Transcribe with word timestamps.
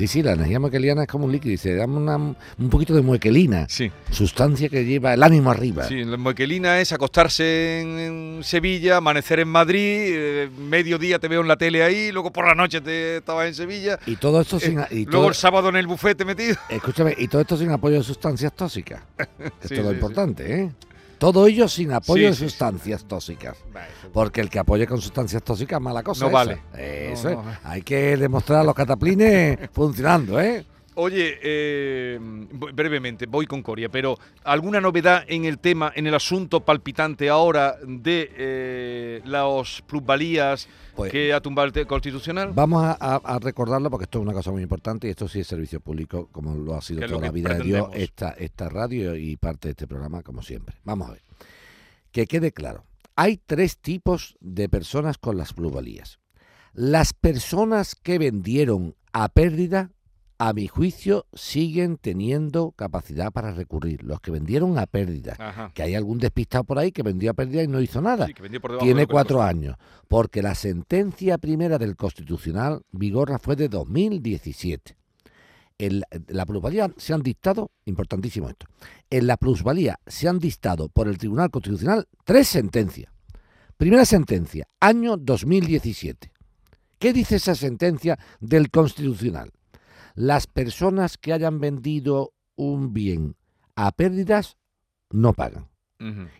Sí, 0.00 0.06
sí, 0.06 0.22
la 0.22 0.32
energía 0.32 0.58
moequeliana 0.58 1.02
es 1.02 1.08
como 1.08 1.26
un 1.26 1.32
líquido 1.32 1.52
y 1.52 1.58
se 1.58 1.74
da 1.74 1.84
una- 1.84 2.16
un 2.16 2.70
poquito 2.70 2.94
de 2.94 3.02
moequelina, 3.02 3.66
Sí. 3.68 3.92
sustancia 4.10 4.70
que 4.70 4.86
lleva 4.86 5.12
el 5.12 5.22
ánimo 5.22 5.50
arriba. 5.50 5.84
Sí, 5.86 6.04
la 6.04 6.16
moequelina 6.16 6.80
es 6.80 6.90
acostarse 6.92 7.82
en, 7.82 7.98
en 7.98 8.40
Sevilla, 8.42 8.96
amanecer 8.96 9.40
en 9.40 9.48
Madrid, 9.48 9.82
eh, 9.84 10.48
mediodía 10.58 11.18
te 11.18 11.28
veo 11.28 11.42
en 11.42 11.48
la 11.48 11.58
tele 11.58 11.82
ahí, 11.82 12.12
luego 12.12 12.32
por 12.32 12.46
la 12.46 12.54
noche 12.54 12.80
te 12.80 13.18
estabas 13.18 13.48
en 13.48 13.54
Sevilla, 13.54 13.98
Y 14.06 14.16
todo 14.16 14.40
esto 14.40 14.58
sin... 14.58 14.78
eh, 14.78 14.86
y 14.90 14.94
luego 15.04 15.10
todo- 15.10 15.28
el 15.28 15.34
sábado 15.34 15.68
en 15.68 15.76
el 15.76 15.86
bufete 15.86 16.24
metido. 16.24 16.56
Escúchame, 16.70 17.14
y 17.18 17.28
todo 17.28 17.42
esto 17.42 17.58
sin 17.58 17.70
apoyo 17.70 17.96
de 17.98 18.02
sustancias 18.02 18.54
tóxicas. 18.56 19.02
que 19.18 19.68
Sí, 19.68 19.74
es 19.74 19.80
todo 19.82 19.90
sí, 19.90 19.96
importante, 19.96 20.60
¿eh? 20.62 20.70
Todo 21.20 21.46
ello 21.46 21.68
sin 21.68 21.92
apoyo 21.92 22.28
de 22.28 22.34
sustancias 22.34 23.04
tóxicas. 23.04 23.58
Porque 24.10 24.40
el 24.40 24.48
que 24.48 24.58
apoye 24.58 24.86
con 24.86 25.02
sustancias 25.02 25.42
tóxicas 25.42 25.76
es 25.76 25.82
mala 25.82 26.02
cosa. 26.02 26.24
No 26.24 26.28
esa. 26.30 26.34
vale. 26.38 26.62
Eso 27.12 27.30
No, 27.30 27.42
es. 27.50 27.58
Hay 27.62 27.82
que 27.82 28.16
demostrar 28.16 28.60
a 28.60 28.64
los 28.64 28.74
cataplines 28.74 29.58
funcionando, 29.72 30.40
¿eh? 30.40 30.64
Oye, 30.96 31.38
eh, 31.42 32.18
brevemente, 32.20 33.26
voy 33.26 33.46
con 33.46 33.62
Coria, 33.62 33.88
pero 33.88 34.18
¿alguna 34.44 34.80
novedad 34.80 35.24
en 35.28 35.44
el 35.44 35.58
tema, 35.58 35.92
en 35.94 36.06
el 36.06 36.14
asunto 36.14 36.60
palpitante 36.64 37.28
ahora 37.28 37.76
de 37.86 38.30
eh, 38.36 39.22
las 39.24 39.82
plusvalías 39.82 40.68
Pues- 40.96 41.12
que 41.12 41.32
ha 41.32 41.40
tumbado 41.40 41.70
el 41.72 41.86
Constitucional? 41.86 42.50
Vamos 42.54 42.82
a, 42.84 42.92
a- 43.00 43.16
a 43.24 43.38
recordarlo 43.38 43.88
porque 43.90 44.04
esto 44.04 44.18
es 44.18 44.22
una 44.24 44.32
cosa 44.32 44.50
muy 44.50 44.62
importante 44.62 45.06
y 45.06 45.10
esto 45.10 45.28
sí 45.28 45.40
es 45.40 45.46
servicio 45.46 45.80
público, 45.80 46.28
como 46.32 46.54
lo 46.56 46.74
ha 46.74 46.82
sido 46.82 47.06
toda 47.06 47.20
la 47.20 47.30
vida 47.30 47.54
de 47.54 47.62
Dios, 47.64 47.88
esta, 47.94 48.30
esta 48.30 48.68
radio 48.68 49.14
y 49.14 49.36
parte 49.36 49.68
de 49.68 49.72
este 49.72 49.86
programa, 49.86 50.22
como 50.22 50.42
siempre. 50.42 50.74
Vamos 50.84 51.08
a 51.08 51.12
ver. 51.12 51.22
Que 52.10 52.26
quede 52.26 52.50
claro. 52.52 52.84
Hay 53.14 53.36
tres 53.36 53.78
tipos 53.78 54.36
de 54.40 54.68
personas 54.68 55.18
con 55.18 55.36
las 55.36 55.52
plusvalías. 55.52 56.18
Las 56.72 57.12
personas 57.12 57.94
que 57.94 58.18
vendieron 58.18 58.94
a 59.12 59.28
pérdida, 59.28 59.90
a 60.42 60.54
mi 60.54 60.68
juicio, 60.68 61.26
siguen 61.34 61.98
teniendo 61.98 62.70
capacidad 62.72 63.30
para 63.30 63.52
recurrir. 63.52 64.02
Los 64.02 64.20
que 64.20 64.30
vendieron 64.30 64.78
a 64.78 64.86
pérdida. 64.86 65.36
Ajá. 65.38 65.70
Que 65.74 65.82
hay 65.82 65.94
algún 65.94 66.18
despistado 66.18 66.64
por 66.64 66.78
ahí 66.78 66.92
que 66.92 67.02
vendió 67.02 67.30
a 67.30 67.34
pérdida 67.34 67.62
y 67.62 67.68
no 67.68 67.78
hizo 67.80 68.00
nada 68.00 68.26
Sí, 68.26 68.32
tiene 68.80 69.06
cuatro 69.06 69.42
años, 69.42 69.76
porque 70.08 70.40
la 70.42 70.54
sentencia 70.54 71.36
primera 71.36 71.76
del 71.76 71.94
Constitucional 71.94 72.80
Vigorra 72.90 73.38
fue 73.38 73.54
de 73.54 73.68
2017. 73.68 74.96
En 75.78 76.00
la- 76.00 76.06
la 76.28 76.46
plusvalía 76.46 76.90
se 76.96 77.12
han 77.12 77.22
dictado, 77.22 77.70
importantísimo 77.84 78.48
esto, 78.48 78.66
en 79.10 79.26
la 79.26 79.36
plusvalía 79.36 79.98
se 80.06 80.26
han 80.26 80.38
dictado 80.38 80.88
por 80.88 81.06
el 81.06 81.18
Tribunal 81.18 81.50
Constitucional 81.50 82.06
tres 82.24 82.48
sentencias. 82.48 83.12
Primera 83.76 84.04
sentencia, 84.06 84.66
año 84.80 85.16
2017. 85.18 86.32
¿Qué 86.98 87.12
dice 87.12 87.36
esa 87.36 87.54
sentencia 87.54 88.18
del 88.40 88.70
Constitucional? 88.70 89.50
Las 90.14 90.46
personas 90.46 91.16
que 91.18 91.32
hayan 91.32 91.60
vendido 91.60 92.32
un 92.56 92.92
bien 92.92 93.36
a 93.76 93.92
pérdidas 93.92 94.56
no 95.10 95.32
pagan. 95.32 95.68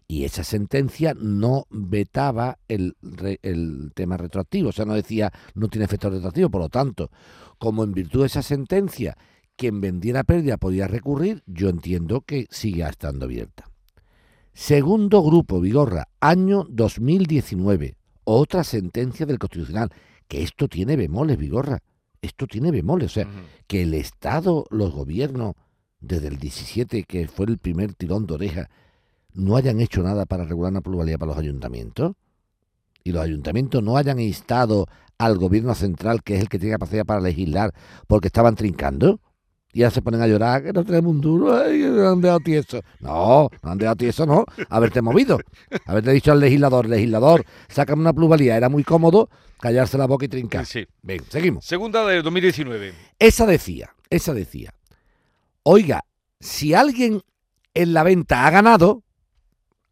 Y 0.08 0.24
esa 0.24 0.42
sentencia 0.42 1.12
no 1.20 1.66
vetaba 1.68 2.58
el, 2.68 2.96
re- 3.02 3.40
el 3.42 3.92
tema 3.94 4.16
retroactivo, 4.16 4.70
o 4.70 4.72
sea, 4.72 4.86
no 4.86 4.94
decía 4.94 5.30
no 5.54 5.68
tiene 5.68 5.84
efecto 5.84 6.08
retroactivo. 6.08 6.48
Por 6.48 6.62
lo 6.62 6.68
tanto, 6.70 7.10
como 7.58 7.84
en 7.84 7.92
virtud 7.92 8.20
de 8.20 8.26
esa 8.28 8.40
sentencia, 8.42 9.18
quien 9.56 9.82
vendiera 9.82 10.24
pérdida 10.24 10.56
podía 10.56 10.88
recurrir, 10.88 11.42
yo 11.46 11.68
entiendo 11.68 12.22
que 12.22 12.46
sigue 12.50 12.88
estando 12.88 13.26
abierta. 13.26 13.66
Segundo 14.54 15.22
grupo, 15.22 15.60
Vigorra, 15.60 16.08
año 16.20 16.64
2019, 16.70 17.96
otra 18.24 18.64
sentencia 18.64 19.26
del 19.26 19.38
Constitucional, 19.38 19.90
que 20.26 20.42
esto 20.42 20.68
tiene 20.68 20.96
bemoles, 20.96 21.36
Vigorra, 21.36 21.82
esto 22.22 22.46
tiene 22.46 22.70
bemoles, 22.70 23.12
o 23.12 23.14
sea, 23.14 23.28
que 23.66 23.82
el 23.82 23.94
Estado, 23.94 24.66
los 24.70 24.92
gobiernos, 24.92 25.54
desde 26.00 26.28
el 26.28 26.38
17, 26.38 27.04
que 27.04 27.28
fue 27.28 27.46
el 27.46 27.58
primer 27.58 27.94
tirón 27.94 28.26
de 28.26 28.34
oreja, 28.34 28.70
no 29.32 29.56
hayan 29.56 29.80
hecho 29.80 30.02
nada 30.02 30.26
para 30.26 30.44
regular 30.44 30.72
una 30.72 30.80
pluralidad 30.80 31.18
para 31.18 31.30
los 31.30 31.38
ayuntamientos 31.38 32.14
y 33.04 33.12
los 33.12 33.22
ayuntamientos 33.22 33.82
no 33.82 33.96
hayan 33.96 34.18
instado 34.20 34.86
al 35.18 35.38
gobierno 35.38 35.74
central, 35.74 36.22
que 36.22 36.36
es 36.36 36.40
el 36.40 36.48
que 36.48 36.58
tiene 36.58 36.74
capacidad 36.74 37.04
para 37.04 37.20
legislar, 37.20 37.74
porque 38.06 38.28
estaban 38.28 38.54
trincando. 38.54 39.20
Y 39.72 39.82
ahora 39.82 39.94
se 39.94 40.02
ponen 40.02 40.20
a 40.20 40.26
llorar, 40.26 40.64
que 40.64 40.72
no 40.72 40.84
tenemos 40.84 41.10
un 41.12 41.20
duro, 41.20 41.56
ay, 41.56 41.78
nos 41.78 42.12
han 42.12 42.20
dejado 42.20 42.40
tieso. 42.40 42.80
No, 42.98 43.48
no 43.62 43.70
han 43.70 43.78
dejado 43.78 43.96
tieso, 43.96 44.26
no. 44.26 44.44
Haberte 44.68 45.00
movido. 45.00 45.38
Haberte 45.86 46.10
dicho 46.12 46.32
al 46.32 46.40
legislador, 46.40 46.88
legislador, 46.88 47.44
sácame 47.68 48.00
una 48.02 48.12
plusvalía. 48.12 48.56
Era 48.56 48.68
muy 48.68 48.82
cómodo 48.82 49.30
callarse 49.60 49.96
la 49.96 50.06
boca 50.06 50.24
y 50.24 50.28
trincar. 50.28 50.66
Sí. 50.66 50.86
Ven, 51.02 51.20
seguimos. 51.28 51.64
Segunda 51.64 52.04
de 52.06 52.20
2019. 52.22 52.94
Esa 53.18 53.46
decía, 53.46 53.94
esa 54.08 54.34
decía, 54.34 54.74
oiga, 55.62 56.04
si 56.40 56.74
alguien 56.74 57.22
en 57.74 57.92
la 57.94 58.02
venta 58.02 58.46
ha 58.46 58.50
ganado, 58.50 59.04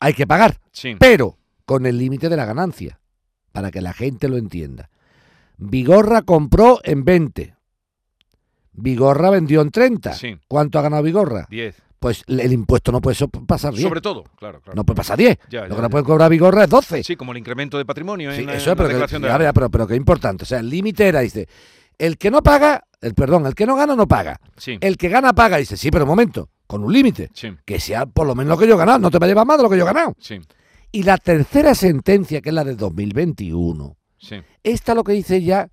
hay 0.00 0.15
que 0.15 0.27
pagar, 0.27 0.59
Sí. 0.72 0.97
pero 0.99 1.39
con 1.65 1.87
el 1.87 1.99
límite 1.99 2.28
de 2.28 2.37
la 2.37 2.47
ganancia, 2.47 2.99
para 3.53 3.71
que 3.71 3.81
la 3.81 3.93
gente 3.93 4.28
lo 4.28 4.39
entienda. 4.39 4.91
Vigorra 5.56 6.22
compró 6.22 6.81
en 6.83 7.05
20. 7.05 7.55
Vigorra 8.81 9.31
vendió 9.31 9.61
en 9.61 9.71
30. 9.71 10.12
Sí. 10.15 10.37
¿Cuánto 10.49 10.78
ha 10.78 10.83
ganado 10.83 11.03
Vigorra? 11.03 11.47
10. 11.50 11.75
Pues 11.99 12.22
el 12.28 12.53
impuesto 12.53 12.93
no 12.93 13.00
puede 13.00 13.16
so- 13.16 13.28
pasar 13.28 13.72
10. 13.75 13.83
Sobre 13.89 14.00
todo, 14.00 14.22
claro, 14.37 14.61
claro. 14.61 14.77
No 14.77 14.84
puede 14.84 14.97
pasar 14.97 15.19
10. 15.19 15.37
Ya, 15.50 15.62
Lo 15.62 15.69
ya, 15.71 15.75
que 15.75 15.83
no 15.83 15.89
ya. 15.89 15.91
puede 15.91 16.05
cobrar 16.05 16.31
Vigorra 16.31 16.65
es 16.65 16.71
12. 16.71 17.03
Sí, 17.03 17.16
como 17.16 17.33
el 17.33 17.39
incremento 17.39 17.77
de 17.77 17.84
patrimonio 17.84 18.33
Sí, 18.33 18.43
en, 18.43 18.50
eso 18.50 18.71
es, 18.71 18.77
pero, 18.77 18.89
la 18.89 19.06
que, 19.09 19.19
de 19.19 19.53
pero, 19.53 19.69
pero 19.71 19.87
que 19.87 19.97
importante. 19.97 20.44
O 20.44 20.47
sea, 20.47 20.61
el 20.61 20.71
límite 20.71 21.09
era, 21.09 21.21
dice, 21.21 21.49
el 21.99 22.16
que 22.16 22.31
no 22.31 22.41
paga, 22.43 22.84
el 23.00 23.15
perdón, 23.15 23.47
el 23.47 23.55
que 23.56 23.66
no 23.66 23.75
gana 23.75 23.97
no 23.97 24.06
paga. 24.06 24.39
Sí, 24.56 24.78
El 24.81 24.97
que 24.97 25.09
gana 25.09 25.33
paga, 25.33 25.56
dice, 25.56 25.77
sí, 25.77 25.91
pero 25.91 26.05
un 26.05 26.10
momento, 26.10 26.49
con 26.69 26.84
un 26.84 26.93
límite. 26.93 27.31
sí, 27.34 27.53
Que 27.65 27.81
sea 27.81 28.06
por 28.06 28.28
lo 28.28 28.37
menos 28.37 28.50
lo 28.50 28.59
que 28.59 28.69
yo 28.69 28.75
he 28.75 28.78
ganado, 28.78 29.00
no 29.00 29.10
te 29.10 29.19
va 29.19 29.27
a 29.27 29.28
llevar 29.28 29.47
más 29.47 29.56
de 29.56 29.65
lo 29.65 29.71
que 29.71 29.77
yo 29.77 29.83
he 29.83 29.87
ganado. 29.87 30.15
sí, 30.21 30.39
Y 30.93 31.03
la 31.03 31.16
tercera 31.19 31.75
sentencia, 31.75 32.41
que 32.41 32.50
es 32.50 32.55
la 32.55 32.62
de 32.62 32.77
2021, 32.77 33.97
sí. 34.19 34.37
esta 34.62 34.95
lo 34.95 35.03
que 35.03 35.12
dice 35.12 35.43
ya, 35.43 35.69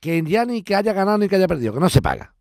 que 0.00 0.20
ya 0.26 0.44
ni 0.44 0.62
que 0.62 0.74
haya 0.74 0.92
ganado 0.92 1.18
ni 1.18 1.28
que 1.28 1.36
haya 1.36 1.46
perdido, 1.46 1.72
que 1.74 1.80
no 1.80 1.88
se 1.88 2.02
paga. 2.02 2.34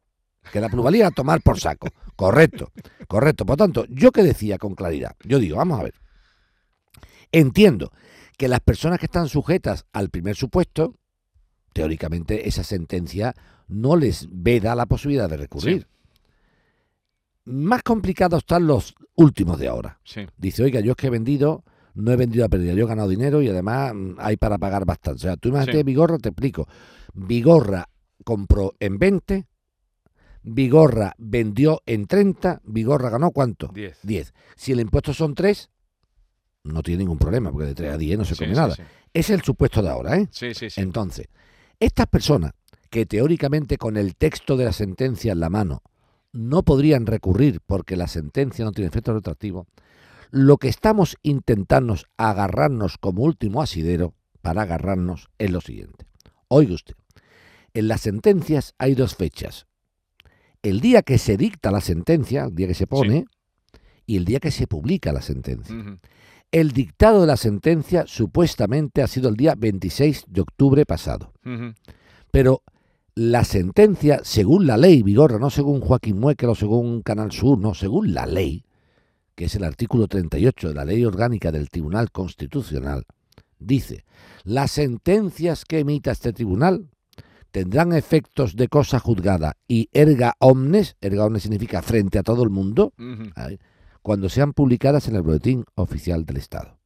Que 0.52 0.60
la 0.60 0.70
plusvalía 0.70 1.08
a 1.08 1.12
tomar 1.12 1.42
por 1.42 1.60
saco. 1.60 1.90
Correcto, 2.16 2.72
correcto. 3.08 3.46
Por 3.46 3.58
tanto, 3.58 3.86
yo 3.90 4.12
que 4.12 4.24
decía 4.24 4.58
con 4.58 4.76
claridad, 4.76 5.16
yo 5.24 5.40
digo, 5.40 5.58
vamos 5.58 5.80
a 5.80 5.84
ver. 5.84 5.94
Entiendo 7.32 7.92
que 8.38 8.48
las 8.48 8.60
personas 8.62 9.00
que 9.00 9.06
están 9.06 9.28
sujetas 9.28 9.86
al 9.94 10.10
primer 10.10 10.36
supuesto, 10.36 10.96
teóricamente 11.74 12.48
esa 12.48 12.64
sentencia 12.64 13.36
no 13.68 13.96
les 13.96 14.28
veda 14.32 14.76
la 14.76 14.86
posibilidad 14.86 15.30
de 15.30 15.38
recurrir. 15.38 15.88
Más 17.46 17.84
complicados 17.84 18.40
están 18.40 18.68
los 18.68 18.96
últimos 19.16 19.60
de 19.60 19.68
ahora. 19.68 20.00
sí. 20.04 20.26
Dice, 20.38 20.64
oiga, 20.64 20.80
yo 20.82 20.92
es 20.92 20.98
que 20.98 21.08
he 21.08 21.12
vendido, 21.12 21.64
no 21.94 22.12
he 22.12 22.16
vendido 22.16 22.46
a 22.46 22.50
pérdida, 22.50 22.74
yo 22.74 22.86
he 22.86 22.88
ganado 22.88 23.10
dinero 23.10 23.42
y 23.42 23.50
además 23.50 23.94
mm, 23.94 24.16
hay 24.20 24.38
para 24.38 24.58
pagar 24.58 24.86
bastante. 24.86 25.18
O 25.18 25.22
sea, 25.22 25.38
tú 25.38 25.50
imagínate 25.50 25.80
Sí. 25.80 25.84
Vigorra, 25.84 26.18
te 26.18 26.30
explico. 26.30 26.68
Vigorra 27.14 27.90
compró 28.24 28.74
en 28.80 28.98
20, 29.00 29.48
Vigorra 30.44 31.14
vendió 31.18 31.82
en 31.86 32.08
30, 32.08 32.62
Vigorra 32.64 33.10
ganó 33.10 33.32
cuánto? 33.32 33.68
10. 33.74 34.00
10. 34.04 34.34
Si 34.56 34.72
el 34.72 34.80
impuesto 34.80 35.14
son 35.14 35.36
3, 35.36 35.70
no 36.64 36.82
tiene 36.84 37.00
ningún 37.00 37.18
problema, 37.18 37.52
porque 37.52 37.68
de 37.68 37.76
3 37.76 37.94
a 37.94 37.98
10 37.98 38.18
no 38.20 38.26
se 38.26 38.36
Sí, 38.36 38.44
come 38.44 38.56
sí, 38.56 38.60
nada. 38.60 38.76
sí. 38.76 38.84
Es 39.14 39.30
el 39.30 39.42
supuesto 39.42 39.82
de 39.82 39.90
ahora, 39.90 40.18
¿eh? 40.18 40.28
Sí, 40.32 40.54
sí, 40.54 40.70
sí. 40.70 40.82
Entonces, 40.82 41.28
estas 41.80 42.08
personas 42.08 42.52
que 42.90 43.06
teóricamente 43.06 43.78
con 43.78 43.98
el 43.98 44.16
texto 44.16 44.58
de 44.58 44.66
la 44.66 44.74
sentencia 44.74 45.32
en 45.32 45.40
la 45.40 45.50
mano 45.50 45.82
no 46.32 46.64
podrían 46.64 47.06
recurrir 47.06 47.60
porque 47.66 47.96
la 47.96 48.08
sentencia 48.08 48.66
no 48.66 48.72
tiene 48.72 48.88
efecto 48.90 49.14
retroactivo, 49.14 49.68
lo 50.32 50.58
que 50.58 50.68
estamos 50.68 51.18
intentando 51.24 51.96
agarrarnos 52.18 52.98
como 53.00 53.24
último 53.24 53.62
asidero 53.64 54.14
para 54.42 54.62
agarrarnos 54.64 55.28
es 55.40 55.50
lo 55.52 55.60
siguiente. 55.62 56.06
Oiga 56.48 56.74
usted, 56.76 56.96
en 57.74 57.88
las 57.88 58.02
sentencias 58.02 58.76
hay 58.78 58.94
dos 58.96 59.16
fechas. 59.16 59.66
El 60.62 60.82
día 60.82 61.02
que 61.02 61.18
se 61.18 61.38
dicta 61.38 61.72
la 61.72 61.82
sentencia, 61.82 62.46
el 62.46 62.56
día 62.56 62.68
que 62.68 62.74
se 62.74 62.88
pone, 62.88 63.26
y 64.06 64.18
el 64.18 64.26
día 64.26 64.40
que 64.40 64.52
se 64.52 64.68
publica 64.68 65.14
la 65.14 65.22
sentencia. 65.22 65.76
El 66.52 66.72
dictado 66.72 67.22
de 67.22 67.28
la 67.28 67.38
sentencia 67.38 68.06
supuestamente 68.08 69.04
ha 69.04 69.08
sido 69.08 69.30
el 69.30 69.36
día 69.36 69.54
26 69.56 70.26
de 70.28 70.42
octubre 70.42 70.86
pasado. 70.86 71.32
Pero 72.32 72.64
la 73.14 73.44
sentencia, 73.44 74.22
según 74.24 74.66
la 74.66 74.78
ley, 74.78 75.04
Vigorra, 75.04 75.38
no 75.38 75.50
según 75.50 75.80
Joaquín 75.80 76.20
Muekel 76.20 76.50
o 76.50 76.56
según 76.56 77.02
Canal 77.02 77.32
Sur, 77.32 77.60
no, 77.60 77.74
según 77.74 78.14
la 78.14 78.26
ley, 78.26 78.66
que 79.36 79.46
es 79.46 79.56
el 79.56 79.64
artículo 79.64 80.08
38 80.08 80.70
de 80.70 80.74
la 80.74 80.86
ley 80.86 81.06
orgánica 81.06 81.52
del 81.52 81.70
Tribunal 81.70 82.12
Constitucional, 82.12 83.06
dice, 83.60 84.06
las 84.44 84.72
sentencias 84.72 85.66
que 85.66 85.80
emita 85.80 86.12
este 86.12 86.34
tribunal 86.34 86.90
tendrán 87.52 87.94
efectos 87.94 88.56
de 88.56 88.68
cosa 88.68 89.00
juzgada 89.00 89.58
y 89.68 89.90
erga 89.94 90.34
omnes, 90.40 90.96
erga 91.02 91.26
omnes 91.26 91.44
significa 91.44 91.82
frente 91.82 92.20
a 92.20 92.24
todo 92.24 92.44
el 92.44 92.50
mundo, 92.50 92.94
cuando 94.02 94.30
sean 94.30 94.54
publicadas 94.54 95.08
en 95.08 95.16
el 95.16 95.22
Boletín 95.22 95.66
Oficial 95.76 96.26
del 96.26 96.38
Estado. 96.38 96.80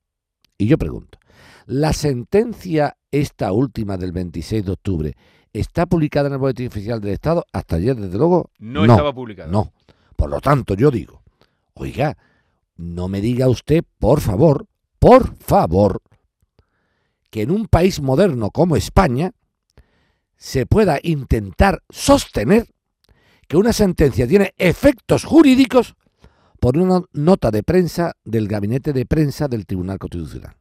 Y 0.57 0.67
yo 0.67 0.77
pregunto, 0.77 1.19
¿la 1.65 1.93
sentencia 1.93 2.97
esta 3.11 3.51
última 3.51 3.97
del 3.97 4.11
26 4.11 4.65
de 4.65 4.71
octubre 4.71 5.15
¿Está 5.51 5.85
publicada 5.85 6.27
en 6.27 6.33
el 6.33 6.39
Boletín 6.39 6.65
Oficial 6.67 6.99
del 6.99 7.13
Estado? 7.13 7.45
Hasta 7.53 7.75
ayer, 7.75 7.95
desde 7.95 8.17
luego, 8.17 8.49
No, 8.57 8.85
estaba 8.85 9.13
publicada. 9.13 9.51
no. 9.51 9.71
Por 10.15 10.31
lo 10.31 10.41
tanto, 10.41 10.73
yo 10.73 10.89
digo, 10.89 11.21
oiga, 11.75 12.17
no 12.75 13.07
me 13.07 13.21
diga 13.21 13.47
usted, 13.47 13.83
por 13.99 14.19
favor, 14.19 14.65
por 14.97 15.35
favor, 15.35 16.01
que 17.29 17.43
en 17.43 17.51
un 17.51 17.67
país 17.67 18.01
moderno 18.01 18.49
como 18.49 18.75
España 18.75 19.31
se 20.43 20.65
pueda 20.65 20.99
intentar 21.03 21.81
sostener 21.89 22.67
que 23.47 23.55
una 23.55 23.71
sentencia 23.71 24.27
tiene 24.27 24.53
efectos 24.57 25.23
jurídicos 25.23 25.95
por 26.59 26.77
una 26.77 27.01
nota 27.13 27.49
de 27.49 27.63
prensa 27.63 28.11
del 28.25 28.49
gabinete 28.49 28.91
de 28.91 29.05
prensa 29.05 29.47
del 29.47 29.65
Tribunal 29.65 29.99
Constitucional. 29.99 30.57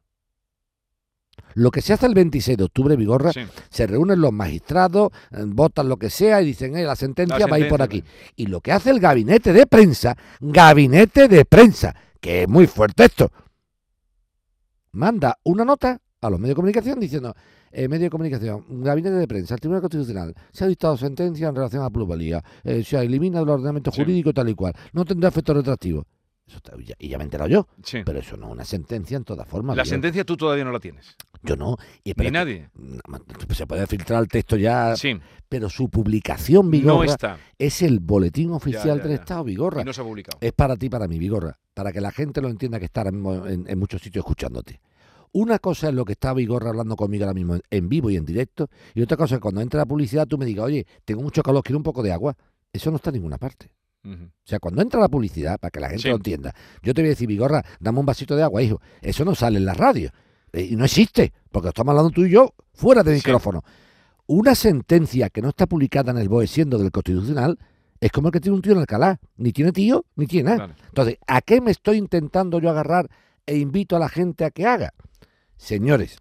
Lo 1.55 1.69
que 1.69 1.81
se 1.81 1.91
hace 1.91 2.05
el 2.05 2.13
26 2.13 2.57
de 2.57 2.63
octubre, 2.63 2.95
Vigorra, 2.95 3.33
Sí. 3.33 3.41
se 3.69 3.85
reúnen 3.85 4.21
los 4.21 4.31
magistrados, 4.31 5.11
eh, 5.31 5.43
votan 5.47 5.89
lo 5.89 5.97
que 5.97 6.09
sea 6.09 6.41
y 6.41 6.45
dicen, 6.45 6.77
eh, 6.77 6.83
la 6.85 6.95
sentencia 6.95 7.45
va 7.45 7.57
a 7.57 7.59
ir 7.59 7.67
por 7.67 7.81
aquí. 7.81 8.05
Y 8.37 8.45
lo 8.45 8.61
que 8.61 8.71
hace 8.71 8.89
el 8.89 9.01
gabinete 9.01 9.51
de 9.51 9.67
prensa, 9.67 10.15
gabinete 10.39 11.27
de 11.27 11.43
prensa, 11.43 11.93
que 12.21 12.43
es 12.43 12.47
muy 12.47 12.67
fuerte 12.67 13.03
esto, 13.03 13.33
manda 14.93 15.37
una 15.43 15.65
nota 15.65 15.99
a 16.25 16.29
los 16.29 16.39
medios 16.39 16.51
de 16.51 16.55
comunicación 16.55 16.99
diciendo, 16.99 17.33
eh, 17.71 17.87
medio 17.87 18.03
de 18.05 18.09
comunicación, 18.09 18.65
gabinete 18.81 19.15
de 19.15 19.27
prensa, 19.27 19.55
el 19.55 19.59
Tribunal 19.59 19.81
Constitucional, 19.81 20.33
se 20.51 20.63
ha 20.63 20.67
dictado 20.67 20.95
sentencia 20.97 21.47
en 21.49 21.55
relación 21.55 21.81
a 21.81 21.85
la 21.85 21.89
plusvalía, 21.89 22.43
eh, 22.63 22.83
se 22.83 22.97
elimina 22.97 23.39
del 23.39 23.49
ordenamiento 23.49 23.91
Sí. 23.91 24.01
jurídico 24.01 24.33
tal 24.33 24.49
y 24.49 24.55
cual, 24.55 24.73
no 24.93 25.05
tendrá 25.05 25.29
efecto. 25.29 25.53
Eso 26.45 26.57
está- 26.57 26.73
y 26.99 27.07
ya- 27.07 27.17
me 27.17 27.23
he 27.23 27.25
enterado 27.25 27.49
yo, 27.49 27.67
Sí. 27.83 27.99
pero 28.05 28.19
eso 28.19 28.35
no 28.35 28.47
es 28.47 28.51
una 28.51 28.65
sentencia 28.65 29.15
en 29.15 29.23
todas 29.23 29.47
formas. 29.47 29.77
La 29.77 29.85
sentencia 29.85 30.25
tú 30.25 30.35
todavía 30.35 30.65
no 30.65 30.71
la 30.73 30.79
tienes. 30.79 31.15
Yo 31.41 31.55
no. 31.55 31.77
Y, 32.03 32.09
Ni 32.09 32.15
que- 32.25 32.31
nadie. 32.31 32.69
no, 32.75 32.99
se 33.55 33.65
puede 33.65 33.87
filtrar 33.87 34.21
el 34.21 34.27
texto 34.27 34.57
ya, 34.57 34.95
Sí. 34.97 35.17
pero 35.47 35.69
su 35.69 35.89
publicación, 35.89 36.65
No 36.65 36.71
Vigorra, 36.71 37.05
está. 37.05 37.37
es 37.57 37.81
el 37.81 37.99
boletín 38.01 38.51
oficial 38.51 38.97
ya, 38.97 39.03
del 39.03 39.15
ya. 39.15 39.21
Estado, 39.21 39.43
Vigorra. 39.45 39.81
Y 39.81 39.85
no 39.85 39.93
se 39.93 40.01
ha 40.01 40.03
publicado. 40.03 40.37
Es 40.41 40.51
para 40.51 40.75
ti, 40.75 40.89
para 40.89 41.07
mí, 41.07 41.17
Vigorra, 41.17 41.57
para 41.73 41.91
que 41.93 42.01
la 42.01 42.11
gente 42.11 42.41
lo 42.41 42.49
entienda 42.49 42.77
que 42.77 42.85
está 42.85 43.01
ahora 43.01 43.11
mismo 43.11 43.45
en, 43.47 43.65
en 43.69 43.79
muchos 43.79 44.01
sitios 44.01 44.23
escuchándote. 44.23 44.81
Una 45.33 45.59
cosa 45.59 45.89
es 45.89 45.95
lo 45.95 46.05
que 46.05 46.13
está 46.13 46.33
Vigorra 46.33 46.69
hablando 46.69 46.95
conmigo 46.95 47.23
ahora 47.25 47.33
mismo 47.33 47.57
en, 47.69 47.89
vivo 47.89 48.09
y 48.09 48.15
en 48.17 48.25
directo, 48.25 48.69
y 48.93 49.01
otra 49.01 49.17
cosa 49.17 49.35
es 49.35 49.41
cuando 49.41 49.61
entra 49.61 49.79
la 49.79 49.85
publicidad 49.85 50.27
tú 50.27 50.37
me 50.37 50.45
digas, 50.45 50.65
oye, 50.65 50.85
tengo 51.05 51.21
mucho 51.23 51.41
calor, 51.43 51.63
quiero 51.63 51.77
un 51.77 51.83
poco 51.83 52.03
de 52.03 52.11
agua. 52.11 52.35
Eso 52.71 52.89
no 52.91 52.97
está 52.97 53.09
en 53.09 53.15
ninguna 53.15 53.37
parte. 53.37 53.71
O 54.05 54.17
sea, 54.43 54.59
cuando 54.59 54.81
entra 54.81 54.99
la 54.99 55.07
publicidad, 55.07 55.57
para 55.59 55.71
que 55.71 55.79
la 55.79 55.87
gente 55.87 56.03
Sí. 56.03 56.09
lo 56.09 56.15
entienda, 56.17 56.53
yo 56.81 56.93
te 56.93 57.01
voy 57.01 57.07
a 57.07 57.11
decir, 57.11 57.27
Vigorra, 57.27 57.63
dame 57.79 57.99
un 57.99 58.05
vasito 58.05 58.35
de 58.35 58.43
agua, 58.43 58.61
hijo. 58.61 58.81
Eso 59.01 59.23
no 59.25 59.33
sale 59.33 59.57
en 59.59 59.65
la 59.65 59.73
radio. 59.73 60.11
Eh, 60.51 60.67
y 60.71 60.75
no 60.75 60.83
existe, 60.85 61.31
porque 61.51 61.69
estamos 61.69 61.91
hablando 61.91 62.11
tú 62.11 62.25
y 62.25 62.29
yo 62.31 62.53
fuera 62.73 63.01
Sí. 63.03 63.09
micrófono. 63.11 63.63
Una 64.27 64.55
sentencia 64.55 65.29
que 65.29 65.41
no 65.41 65.49
está 65.49 65.67
publicada 65.67 66.11
en 66.11 66.17
el 66.17 66.29
BOE 66.29 66.47
siendo 66.47 66.77
del 66.77 66.91
Constitucional 66.91 67.57
es 67.99 68.11
como 68.11 68.27
el 68.27 68.33
que 68.33 68.39
tiene 68.39 68.55
un 68.55 68.61
tío 68.61 68.73
en 68.73 68.79
Alcalá. 68.79 69.19
Ni 69.37 69.51
tiene 69.53 69.71
tío, 69.71 70.05
ni 70.15 70.27
tiene 70.27 70.49
nada. 70.51 70.75
Entonces, 70.87 71.17
¿a 71.25 71.41
qué 71.41 71.61
me 71.61 71.71
estoy 71.71 71.97
intentando 71.97 72.59
yo 72.59 72.69
agarrar 72.69 73.09
e 73.45 73.57
invito 73.57 73.95
a 73.95 73.99
la 73.99 74.09
gente 74.09 74.43
a 74.45 74.51
que 74.51 74.65
haga? 74.65 74.93
Señores, 75.63 76.17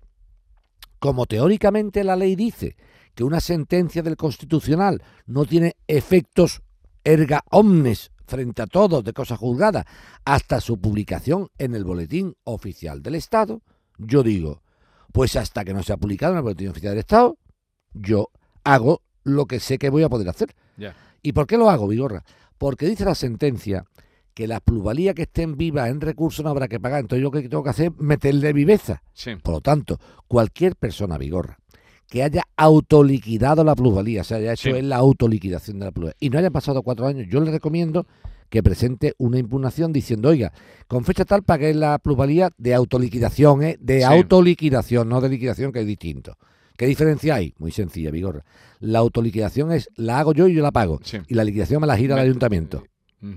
como 1.00 1.26
teóricamente 1.26 2.04
la 2.04 2.14
ley 2.14 2.36
dice 2.36 2.76
que 3.12 3.24
una 3.24 3.40
sentencia 3.40 4.00
del 4.00 4.16
Constitucional 4.16 5.02
no 5.26 5.46
tiene 5.46 5.74
efectos 5.88 6.62
erga 7.02 7.42
omnes 7.50 8.12
frente 8.24 8.62
a 8.62 8.68
todos 8.68 9.02
de 9.02 9.12
cosa 9.12 9.36
juzgada 9.36 9.84
hasta 10.24 10.60
su 10.60 10.80
publicación 10.80 11.48
en 11.58 11.74
el 11.74 11.82
Boletín 11.82 12.36
Oficial 12.44 13.02
del 13.02 13.16
Estado, 13.16 13.62
yo 13.98 14.22
digo, 14.22 14.62
pues 15.10 15.34
hasta 15.34 15.64
que 15.64 15.74
no 15.74 15.82
sea 15.82 15.96
publicado 15.96 16.34
en 16.34 16.38
el 16.38 16.44
Boletín 16.44 16.68
Oficial 16.68 16.92
del 16.92 17.00
Estado, 17.00 17.36
yo 17.94 18.28
hago 18.62 19.02
lo 19.24 19.46
que 19.46 19.58
sé 19.58 19.76
que 19.76 19.90
voy 19.90 20.04
a 20.04 20.08
poder 20.08 20.28
hacer. 20.28 20.54
¿Y 21.20 21.32
por 21.32 21.48
qué 21.48 21.56
lo 21.56 21.68
hago, 21.68 21.88
Vigorra? 21.88 22.22
Porque 22.58 22.86
dice 22.86 23.04
la 23.04 23.16
sentencia 23.16 23.86
que 24.34 24.46
las 24.48 24.60
plusvalías 24.60 25.14
que 25.14 25.22
estén 25.22 25.56
vivas 25.56 25.90
en 25.90 26.00
recursos 26.00 26.44
no 26.44 26.50
habrá 26.50 26.68
que 26.68 26.80
pagar. 26.80 27.00
Entonces 27.00 27.22
yo 27.22 27.30
lo 27.30 27.40
que 27.42 27.48
tengo 27.48 27.62
que 27.62 27.70
hacer 27.70 27.86
es 27.86 27.98
meterle 28.00 28.52
viveza. 28.52 29.02
Sí. 29.12 29.32
Por 29.42 29.54
lo 29.54 29.60
tanto, 29.60 29.98
cualquier 30.26 30.76
persona, 30.76 31.18
Vigorra, 31.18 31.58
que 32.08 32.22
haya 32.22 32.42
autoliquidado 32.56 33.64
la 33.64 33.74
plusvalía, 33.74 34.24
se 34.24 34.34
haya 34.34 34.52
hecho 34.52 34.70
Sí. 34.70 34.76
en 34.76 34.88
la 34.88 34.96
autoliquidación 34.96 35.78
de 35.78 35.86
la 35.86 35.92
plusvalía, 35.92 36.16
y 36.20 36.30
no 36.30 36.38
haya 36.38 36.50
pasado 36.50 36.82
cuatro 36.82 37.06
años, 37.06 37.26
yo 37.30 37.40
le 37.40 37.50
recomiendo 37.50 38.06
que 38.50 38.62
presente 38.62 39.14
una 39.16 39.38
impugnación 39.38 39.92
diciendo, 39.94 40.28
oiga, 40.28 40.52
con 40.86 41.04
fecha 41.04 41.24
tal 41.24 41.42
pagué 41.42 41.72
la 41.72 41.98
plusvalía 41.98 42.50
de 42.58 42.74
autoliquidación, 42.74 43.62
¿eh? 43.62 43.76
de 43.80 43.98
Sí. 44.00 44.04
autoliquidación, 44.04 45.08
no 45.08 45.20
de 45.22 45.30
liquidación, 45.30 45.72
que 45.72 45.80
es 45.80 45.86
distinto. 45.86 46.36
¿Qué 46.76 46.86
diferencia 46.86 47.36
hay? 47.36 47.54
Muy 47.58 47.70
sencilla, 47.70 48.10
Vigorra. 48.10 48.44
La 48.80 48.98
autoliquidación 48.98 49.72
es, 49.72 49.88
la 49.94 50.18
hago 50.18 50.34
yo 50.34 50.48
y 50.48 50.54
yo 50.54 50.62
la 50.62 50.72
pago. 50.72 51.00
Sí. 51.02 51.18
Y 51.28 51.34
la 51.34 51.44
liquidación 51.44 51.80
me 51.80 51.86
la 51.86 51.96
gira 51.96 52.20
el 52.22 52.34
Me- 52.34 52.34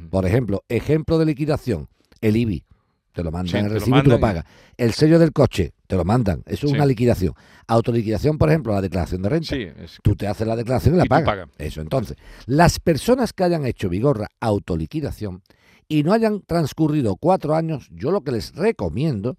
Por 0.10 0.26
ejemplo, 0.26 0.64
ejemplo 0.70 1.18
de 1.20 1.26
liquidación, 1.26 1.88
el 2.22 2.38
IBI. 2.38 2.66
Te 3.14 3.24
lo 3.24 3.32
mandan 3.32 3.48
Sí, 3.62 3.66
el 3.66 3.72
recibo 3.72 3.98
y 4.00 4.04
tú 4.04 4.10
lo 4.10 4.18
y- 4.18 4.20
pagas. 4.20 4.44
El 4.76 4.92
sello 4.94 5.20
del 5.20 5.32
coche, 5.32 5.74
te 5.88 5.96
lo 5.96 6.04
mandan. 6.04 6.44
Eso 6.48 6.66
es 6.66 6.72
Sí. 6.72 6.76
una 6.76 6.86
liquidación. 6.86 7.34
Autoliquidación, 7.66 8.38
por 8.38 8.50
ejemplo, 8.50 8.74
la 8.74 8.82
declaración 8.82 9.22
de 9.22 9.30
renta. 9.30 9.56
Sí, 9.56 9.62
es- 9.62 10.00
Tú 10.04 10.16
te 10.18 10.28
haces 10.28 10.46
la 10.46 10.56
declaración 10.58 10.96
y 10.96 10.98
la 10.98 11.06
Y 11.06 11.08
pagas. 11.08 11.26
pagas. 11.26 11.50
Eso, 11.58 11.80
entonces, 11.82 12.18
las 12.46 12.80
personas 12.82 13.32
que 13.32 13.44
hayan 13.46 13.66
hecho 13.66 13.88
Vigorra 13.88 14.28
autoliquidación 14.42 15.44
y 15.88 16.04
no 16.04 16.12
hayan 16.14 16.42
transcurrido 16.42 17.16
cuatro 17.16 17.56
años, 17.56 17.88
yo 17.92 18.12
lo 18.12 18.22
que 18.22 18.32
les 18.34 18.54
recomiendo 18.56 19.38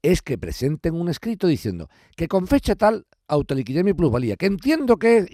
es 0.00 0.22
que 0.22 0.38
presenten 0.38 0.94
un 0.94 1.08
escrito 1.08 1.48
diciendo 1.48 1.90
que 2.16 2.28
con 2.28 2.46
fecha 2.46 2.76
tal 2.76 3.04
autoliquidé 3.26 3.82
mi 3.84 3.92
plusvalía, 3.92 4.36
que 4.36 4.46
entiendo 4.46 4.96
que 4.96 5.18
es... 5.18 5.26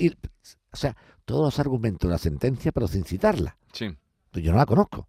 o 0.72 0.76
sea, 0.76 0.96
todos 1.26 1.44
los 1.44 1.58
argumentos 1.60 2.08
de 2.08 2.12
la 2.12 2.18
sentencia, 2.18 2.72
pero 2.72 2.88
sin 2.88 3.04
citarla. 3.04 3.56
sí. 3.72 3.86
Yo 4.42 4.52
no 4.52 4.58
la 4.58 4.66
conozco. 4.66 5.06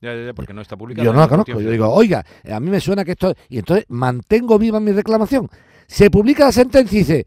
Ya, 0.00 0.14
ya, 0.14 0.26
ya, 0.26 0.34
porque 0.34 0.52
no 0.52 0.60
está 0.60 0.76
publicado. 0.76 1.04
Yo 1.04 1.12
no 1.12 1.20
la 1.20 1.28
conozco. 1.28 1.60
Yo 1.60 1.70
digo, 1.70 1.88
oiga, 1.88 2.24
a 2.50 2.60
mí 2.60 2.70
me 2.70 2.80
suena 2.80 3.04
que 3.04 3.12
esto. 3.12 3.34
Y 3.48 3.58
entonces 3.58 3.86
mantengo 3.88 4.58
viva 4.58 4.78
mi 4.78 4.92
reclamación. 4.92 5.48
Se 5.86 6.10
publica 6.10 6.44
la 6.44 6.52
sentencia 6.52 6.96
y 6.96 7.00
dice, 7.00 7.26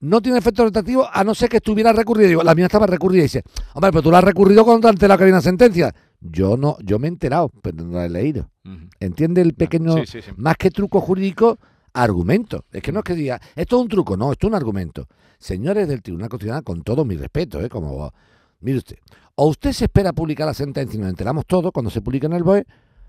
no 0.00 0.20
tiene 0.20 0.38
efecto 0.38 0.64
retroactivo 0.64 1.08
a 1.10 1.22
no 1.22 1.34
ser 1.34 1.48
que 1.48 1.58
estuviera 1.58 1.92
recurrida. 1.92 2.28
Digo, 2.28 2.42
la 2.42 2.54
mía 2.54 2.66
estaba 2.66 2.86
recurrida. 2.86 3.20
Y 3.20 3.24
dice, 3.24 3.42
hombre, 3.74 3.92
pero 3.92 4.02
tú 4.02 4.10
la 4.10 4.18
has 4.18 4.24
recurrido 4.24 4.64
cuando 4.64 4.80
te 4.80 4.88
han 4.88 4.94
enterado 4.94 5.18
que 5.18 5.30
una 5.30 5.40
sentencia. 5.40 5.94
Yo 6.20 6.56
no, 6.56 6.76
yo 6.80 6.98
me 6.98 7.06
he 7.06 7.10
enterado, 7.10 7.50
pero 7.62 7.84
no 7.84 7.96
la 7.98 8.06
he 8.06 8.08
leído. 8.08 8.50
¿Entiende 8.98 9.40
el 9.40 9.54
pequeño, 9.54 9.98
Sí, 9.98 10.06
sí, 10.06 10.22
sí. 10.22 10.30
más 10.36 10.56
que 10.56 10.70
truco 10.70 11.00
jurídico, 11.00 11.58
argumento? 11.92 12.64
Es 12.72 12.82
que 12.82 12.92
no 12.92 13.00
es 13.00 13.04
que 13.04 13.14
diga, 13.14 13.40
esto 13.54 13.76
es 13.76 13.82
un 13.82 13.88
truco, 13.88 14.16
no, 14.16 14.32
esto 14.32 14.46
es 14.46 14.50
un 14.50 14.54
argumento. 14.56 15.06
Señores 15.38 15.88
del 15.88 16.02
Tribunal 16.02 16.28
Constitucional, 16.28 16.64
con 16.64 16.82
todo 16.82 17.04
mi 17.04 17.16
respeto, 17.16 17.60
¿eh? 17.60 17.68
como 17.68 18.12
mire 18.62 18.78
usted, 18.78 18.96
o 19.34 19.46
usted 19.48 19.72
se 19.72 19.84
espera 19.84 20.12
publicar 20.12 20.46
la 20.46 20.54
sentencia 20.54 20.96
y 20.96 21.00
nos 21.00 21.10
enteramos 21.10 21.44
todos 21.46 21.70
cuando 21.72 21.90
se 21.90 22.00
publica 22.00 22.26
en 22.26 22.32
el 22.34 22.42
BOE, 22.42 22.64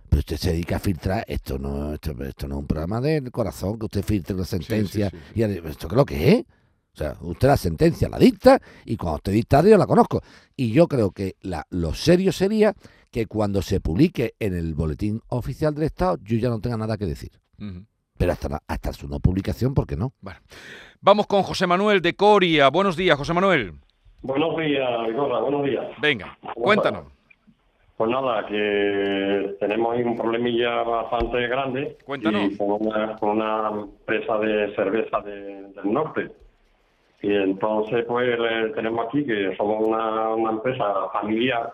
pero 0.10 0.20
usted 0.20 0.38
se 0.38 0.52
dedica 0.52 0.76
a 0.76 0.80
filtrar, 0.80 1.24
esto 1.28 1.58
no, 1.58 1.94
esto, 1.94 2.12
esto 2.24 2.48
no 2.48 2.56
es 2.56 2.60
un 2.62 2.68
programa 2.68 3.02
del 3.02 3.32
corazón, 3.32 3.80
que 3.80 3.86
usted 3.86 4.04
filtre 4.04 4.36
una 4.36 4.46
sentencia, 4.46 5.10
sí, 5.10 5.18
sí. 5.34 5.40
y 5.40 5.44
esto 5.44 5.88
lo 5.90 6.06
que 6.06 6.32
es. 6.34 6.40
O 6.96 6.96
sea, 6.96 7.18
usted 7.22 7.48
la 7.48 7.58
sentencia 7.58 8.08
la 8.08 8.20
dicta 8.20 8.62
y 8.86 8.96
cuando 8.98 9.16
usted 9.16 9.32
dicta 9.32 9.64
yo 9.68 9.76
la 9.80 9.88
conozco. 9.88 10.22
Y 10.56 10.72
yo 10.72 10.88
creo 10.88 11.10
que 11.10 11.36
la, 11.42 11.66
lo 11.72 11.96
serio 11.96 12.32
sería 12.32 12.76
que 13.10 13.26
cuando 13.26 13.64
se 13.64 13.80
publique 13.80 14.36
en 14.40 14.54
el 14.54 14.76
boletín 14.76 15.20
oficial 15.30 15.74
del 15.74 15.86
Estado 15.86 16.20
yo 16.22 16.38
ya 16.38 16.50
no 16.50 16.60
tenga 16.60 16.78
nada 16.78 16.96
que 16.98 17.08
decir. 17.08 17.32
Pero 18.20 18.32
hasta, 18.32 18.48
la- 18.48 18.62
hasta 18.68 18.94
su 18.94 19.08
no 19.08 19.20
publicación, 19.20 19.74
¿por 19.74 19.88
qué 19.88 19.96
no? 19.98 20.14
Vamos 21.02 21.26
con 21.26 21.42
José 21.42 21.66
Manuel 21.66 22.00
de 22.02 22.16
Coria. 22.16 22.70
Buenos 22.70 22.96
días, 22.96 23.18
José 23.18 23.34
Manuel. 23.34 23.74
Buenos 24.24 24.56
días, 24.58 25.08
Vigorra, 25.08 25.40
buenos 25.40 25.64
días. 25.66 25.86
Venga, 26.02 26.38
cuéntanos. 26.56 27.06
Pues 27.98 28.10
nada, 28.10 28.46
que 28.48 29.56
tenemos 29.60 29.94
ahí 29.94 30.02
un 30.04 30.18
problemilla 30.18 30.82
bastante 30.84 31.48
grande. 31.48 31.98
Cuéntanos. 32.06 32.52
Y 32.52 32.58
con, 32.58 32.72
una, 32.88 33.16
con 33.18 33.30
una 33.32 33.70
empresa 33.82 34.38
de 34.40 34.74
cerveza 34.76 35.20
de- 35.22 35.64
del 35.74 35.92
norte. 35.94 36.32
Y 37.22 37.34
entonces, 37.36 38.04
pues 38.06 38.38
tenemos 38.76 39.06
aquí 39.08 39.24
que 39.26 39.56
somos 39.58 39.86
una, 39.86 40.30
una 40.30 40.52
empresa 40.52 40.86
familiar. 41.14 41.74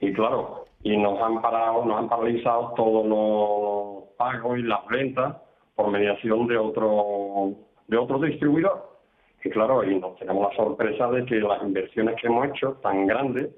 Y 0.00 0.12
claro, 0.12 0.64
y 0.82 0.96
nos 0.96 1.20
han 1.20 1.40
parado, 1.40 1.84
nos 1.84 1.98
han 1.98 2.08
paralizado 2.08 2.72
todos 2.76 3.06
los 3.06 4.04
pagos 4.16 4.58
y 4.58 4.62
las 4.62 4.84
ventas 4.86 5.36
por 5.76 5.90
mediación 5.90 6.46
de 6.46 6.56
otro, 6.56 7.52
de 7.86 7.96
otro 7.96 8.18
distribuidor. 8.18 8.93
Y 9.44 9.50
claro, 9.50 9.84
y 9.84 9.98
nos 9.98 10.16
tenemos 10.18 10.50
la 10.50 10.56
sorpresa 10.56 11.08
de 11.10 11.24
que 11.26 11.36
las 11.36 11.62
inversiones 11.62 12.16
que 12.20 12.26
hemos 12.28 12.48
hecho 12.48 12.72
tan 12.82 13.06
grandes 13.06 13.50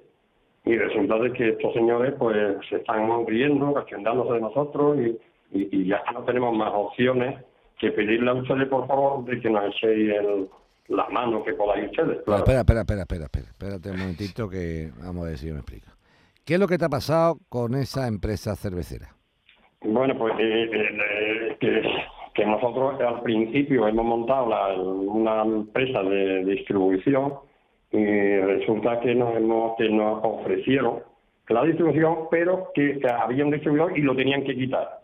y 0.64 0.76
resulta 0.76 1.16
de 1.19 1.33
que 1.33 1.50
estos 1.50 1.73
señores 1.75 2.14
pues 2.19 2.37
se 2.69 2.76
están 2.76 3.25
riendo, 3.26 3.73
cachondándose 3.73 4.33
de 4.35 4.40
nosotros 4.40 4.99
y, 4.99 5.16
y, 5.57 5.69
y 5.71 5.87
ya 5.87 6.02
que 6.02 6.12
no 6.14 6.25
tenemos 6.25 6.57
más 6.57 6.73
opciones 6.75 7.37
que 7.78 7.93
pedirle 7.93 8.31
a 8.31 8.35
ustedes 8.35 8.66
por 8.69 8.87
favor 8.88 9.25
de 9.26 9.40
que 9.40 9.49
nos 9.49 9.64
echéis 9.66 10.11
el, 10.12 10.49
las 10.88 11.09
manos 11.11 11.45
que 11.45 11.52
podáis 11.55 11.85
ustedes. 11.90 12.19
Pero 12.19 12.25
Claro. 12.25 12.38
espera, 12.45 12.61
espera, 12.61 12.81
espera, 12.81 13.02
espera, 13.02 13.25
espera, 13.26 13.47
espérate 13.50 13.90
un 13.90 13.99
momentito 14.00 14.49
que 14.49 14.90
vamos 14.99 15.25
a 15.25 15.28
ver 15.28 15.38
si 15.38 15.47
yo 15.47 15.52
me 15.55 15.61
explico. 15.61 15.87
¿Qué 16.45 16.55
es 16.55 16.61
lo 16.61 16.66
que 16.66 16.78
te 16.78 16.85
ha 16.85 16.88
pasado 16.88 17.38
con 17.49 17.75
esa 17.75 18.09
empresa 18.09 18.57
cervecera? 18.57 19.14
Bueno, 19.83 20.16
pues 20.19 20.35
eh, 20.38 20.64
eh, 20.73 20.99
eh, 21.52 21.57
que 21.61 21.83
nosotros 22.66 23.00
al 23.00 23.23
principio 23.23 23.87
hemos 23.87 24.04
montado 24.04 24.46
una 24.82 25.42
empresa 25.42 26.02
de 26.02 26.44
distribución 26.44 27.35
y 27.92 28.38
resulta 28.38 29.00
que 29.00 29.14
nos, 29.14 29.37
hemos, 29.37 29.76
que 29.76 29.88
nos 29.88 30.20
ofrecieron 30.25 31.00
la 31.49 31.62
distribución, 31.62 32.28
pero 32.30 32.70
que, 32.75 33.00
había 33.08 33.44
un 33.44 33.52
distribuidor 33.52 33.96
y 33.96 34.02
lo 34.02 34.16
tenían 34.16 34.42
que 34.42 34.56
quitar. 34.56 35.00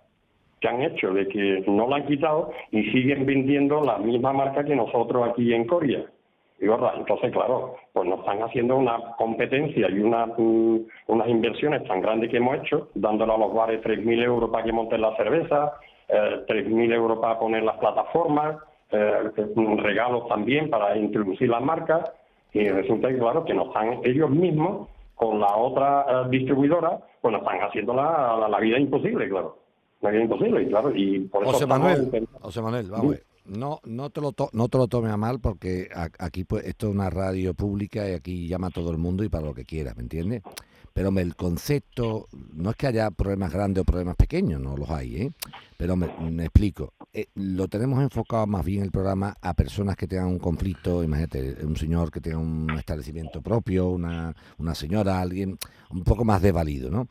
Que 0.61 0.69
han 0.69 0.83
hecho 0.83 1.13
de 1.13 1.29
que 1.29 1.65
no 1.69 1.87
lo 1.87 1.95
han 1.95 2.07
quitado 2.07 2.53
y 2.71 2.83
siguen 2.91 3.27
vendiendo 3.27 3.81
la 3.83 3.99
misma 3.99 4.33
marca 4.33 4.65
que 4.65 4.75
nosotros 4.75 5.29
aquí 5.29 5.55
en 5.55 5.67
Corea. 5.67 6.05
Y 6.61 6.67
verdad, 6.67 6.95
entonces, 6.97 7.33
claro, 7.33 7.77
pues 7.93 8.09
nos 8.09 8.21
están 8.21 8.41
haciendo 8.43 8.77
una 8.77 8.97
competencia 9.19 9.89
y 9.91 9.99
una, 9.99 10.27
mm, 10.27 10.81
unas 11.09 11.29
inversiones 11.29 11.85
tan 11.85 12.01
grandes 12.01 12.31
que 12.31 12.37
hemos 12.37 12.59
hecho, 12.59 12.89
dándole 12.95 13.33
a 13.33 13.39
los 13.39 13.53
bares 13.53 13.81
3.000 13.83 14.23
euros 14.23 14.51
para 14.51 14.65
que 14.65 14.73
monten 14.73 15.01
la 15.01 15.17
cerveza, 15.17 15.73
eh, 16.13 16.45
3.000 16.47 16.93
euros 16.93 17.19
para 17.19 17.39
poner 17.39 17.63
las 17.63 17.79
plataformas, 17.79 18.59
eh, 18.91 19.31
regalos 19.79 20.29
también 20.29 20.69
para 20.71 20.97
introducir 20.97 21.49
las 21.49 21.63
marcas, 21.63 22.11
y 22.53 22.69
resulta 22.69 23.09
que, 23.09 23.19
claro, 23.19 23.45
que 23.45 23.55
nos 23.55 23.69
están 23.69 24.01
ellos 24.05 24.31
mismos, 24.31 24.89
con 25.15 25.41
la 25.41 25.57
otra 25.57 26.05
eh, 26.09 26.29
distribuidora, 26.31 26.99
pues 27.21 27.33
nos 27.33 27.43
están 27.43 27.61
haciendo 27.63 27.95
la, 27.95 28.49
la, 28.49 28.61
vida 28.61 28.79
imposible, 28.79 29.29
claro. 29.29 29.59
La 30.01 30.11
vida 30.11 30.23
imposible, 30.23 30.67
claro, 30.69 30.93
y 30.95 31.21
por 31.21 31.45
eso... 31.45 31.53
José 31.53 31.67
Manuel, 31.67 32.29
José 32.41 32.61
Manuel, 32.61 32.91
vamos 32.91 33.19
no, 33.45 33.81
no 33.85 34.11
te 34.11 34.21
lo 34.21 34.33
no 34.53 34.69
te 34.69 34.79
lo 34.79 34.87
tome 34.87 35.11
a 35.11 35.17
mal 35.17 35.41
porque 35.41 35.89
aquí 36.19 36.45
pues 36.45 36.65
esto 36.65 36.89
es 36.89 36.95
una 36.95 37.11
radio 37.11 37.55
pública 37.55 38.09
y 38.09 38.13
aquí 38.13 38.47
llama 38.47 38.69
a 38.69 38.71
todo 38.71 38.91
el 38.91 38.99
mundo 38.99 39.25
y 39.25 39.29
para 39.29 39.47
lo 39.47 39.55
que 39.55 39.65
quiera, 39.65 39.95
¿me 39.95 40.03
entiendes? 40.03 40.43
Pero 40.93 41.09
el 41.19 41.37
concepto, 41.37 42.29
no 42.53 42.71
es 42.71 42.77
que 42.77 42.87
haya 42.87 43.11
problemas 43.11 43.53
grandes 43.53 43.83
o 43.83 43.85
problemas 43.85 44.17
pequeños, 44.17 44.61
no 44.61 44.77
los 44.77 44.91
hay, 44.91 45.17
¿eh? 45.17 45.33
Pero 45.77 45.97
me, 45.97 46.07
explico. 46.45 46.93
Eh, 47.13 47.27
lo 47.35 47.67
tenemos 47.69 48.03
enfocado 48.03 48.47
más 48.47 48.65
bien 48.65 48.83
el 48.83 48.91
programa 48.91 49.37
a 49.41 49.55
personas 49.55 49.97
que 49.97 50.07
tengan 50.07 50.29
un 50.29 50.39
conflicto, 50.39 51.03
imagínate, 51.03 51.65
un 51.65 51.77
señor 51.77 52.11
que 52.11 52.21
tenga 52.21 52.39
un 52.39 52.71
establecimiento 52.79 53.41
propio, 53.41 53.89
una, 53.89 54.35
una 54.59 54.75
señora, 54.75 55.21
alguien 55.21 55.59
un 55.91 56.05
poco 56.05 56.25
más 56.25 56.43
desvalido, 56.43 56.91
¿no? 56.91 57.09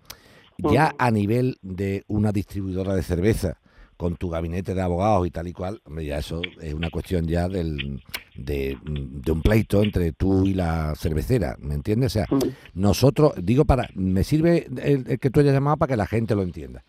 Ya 0.58 0.94
a 0.98 1.10
nivel 1.10 1.58
de 1.64 2.04
una 2.08 2.32
distribuidora 2.32 2.94
de 2.94 3.02
cerveza, 3.02 3.58
con 4.02 4.16
tu 4.16 4.32
gabinete 4.32 4.74
de 4.74 4.82
abogados 4.82 5.28
y 5.28 5.30
tal 5.30 5.48
y 5.48 5.54
cual, 5.54 5.80
ya 6.02 6.18
eso 6.18 6.42
es 6.60 6.74
una 6.74 6.90
cuestión 6.90 7.28
ya 7.28 7.48
del, 7.48 8.02
de, 8.36 8.76
un 8.84 9.44
pleito 9.44 9.84
entre 9.84 10.12
tú 10.12 10.48
y 10.48 10.56
la 10.56 10.96
cervecera, 10.96 11.56
¿me 11.60 11.76
entiendes? 11.76 12.08
O 12.08 12.14
sea, 12.14 12.26
nosotros, 12.74 13.34
digo 13.44 13.64
para, 13.66 13.92
me 13.94 14.24
sirve 14.24 14.68
el, 14.82 15.20
que 15.20 15.30
tú 15.30 15.40
hayas 15.40 15.54
llamado 15.54 15.78
para 15.78 15.92
que 15.92 15.98
la 15.98 16.08
gente 16.08 16.34
lo 16.34 16.42
entienda. 16.42 16.84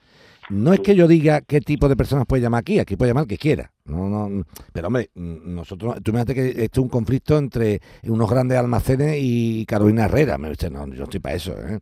No 0.48 0.72
es 0.72 0.80
que 0.80 0.96
yo 0.96 1.06
diga 1.06 1.42
qué 1.42 1.60
tipo 1.60 1.86
de 1.86 1.96
personas 1.96 2.24
puede 2.26 2.40
llamar 2.40 2.60
aquí, 2.60 2.78
aquí 2.78 2.96
puede 2.96 3.10
llamar 3.10 3.24
el 3.24 3.28
que 3.28 3.36
quiera. 3.36 3.70
No, 3.84 4.08
no, 4.08 4.46
pero 4.72 4.86
hombre, 4.86 5.10
nosotros, 5.14 5.96
tú 6.02 6.12
imagínate 6.12 6.34
que 6.34 6.64
esto 6.64 6.80
es 6.80 6.84
un 6.84 6.88
conflicto 6.88 7.36
entre 7.36 7.82
unos 8.04 8.30
grandes 8.30 8.56
almacenes 8.56 9.18
y 9.20 9.66
Carolina 9.66 10.06
Herrera. 10.06 10.38
Me 10.38 10.48
dice, 10.48 10.70
no, 10.70 10.86
yo 10.88 11.04
estoy 11.04 11.20
para 11.20 11.34
eso, 11.34 11.54
¿eh? 11.58 11.78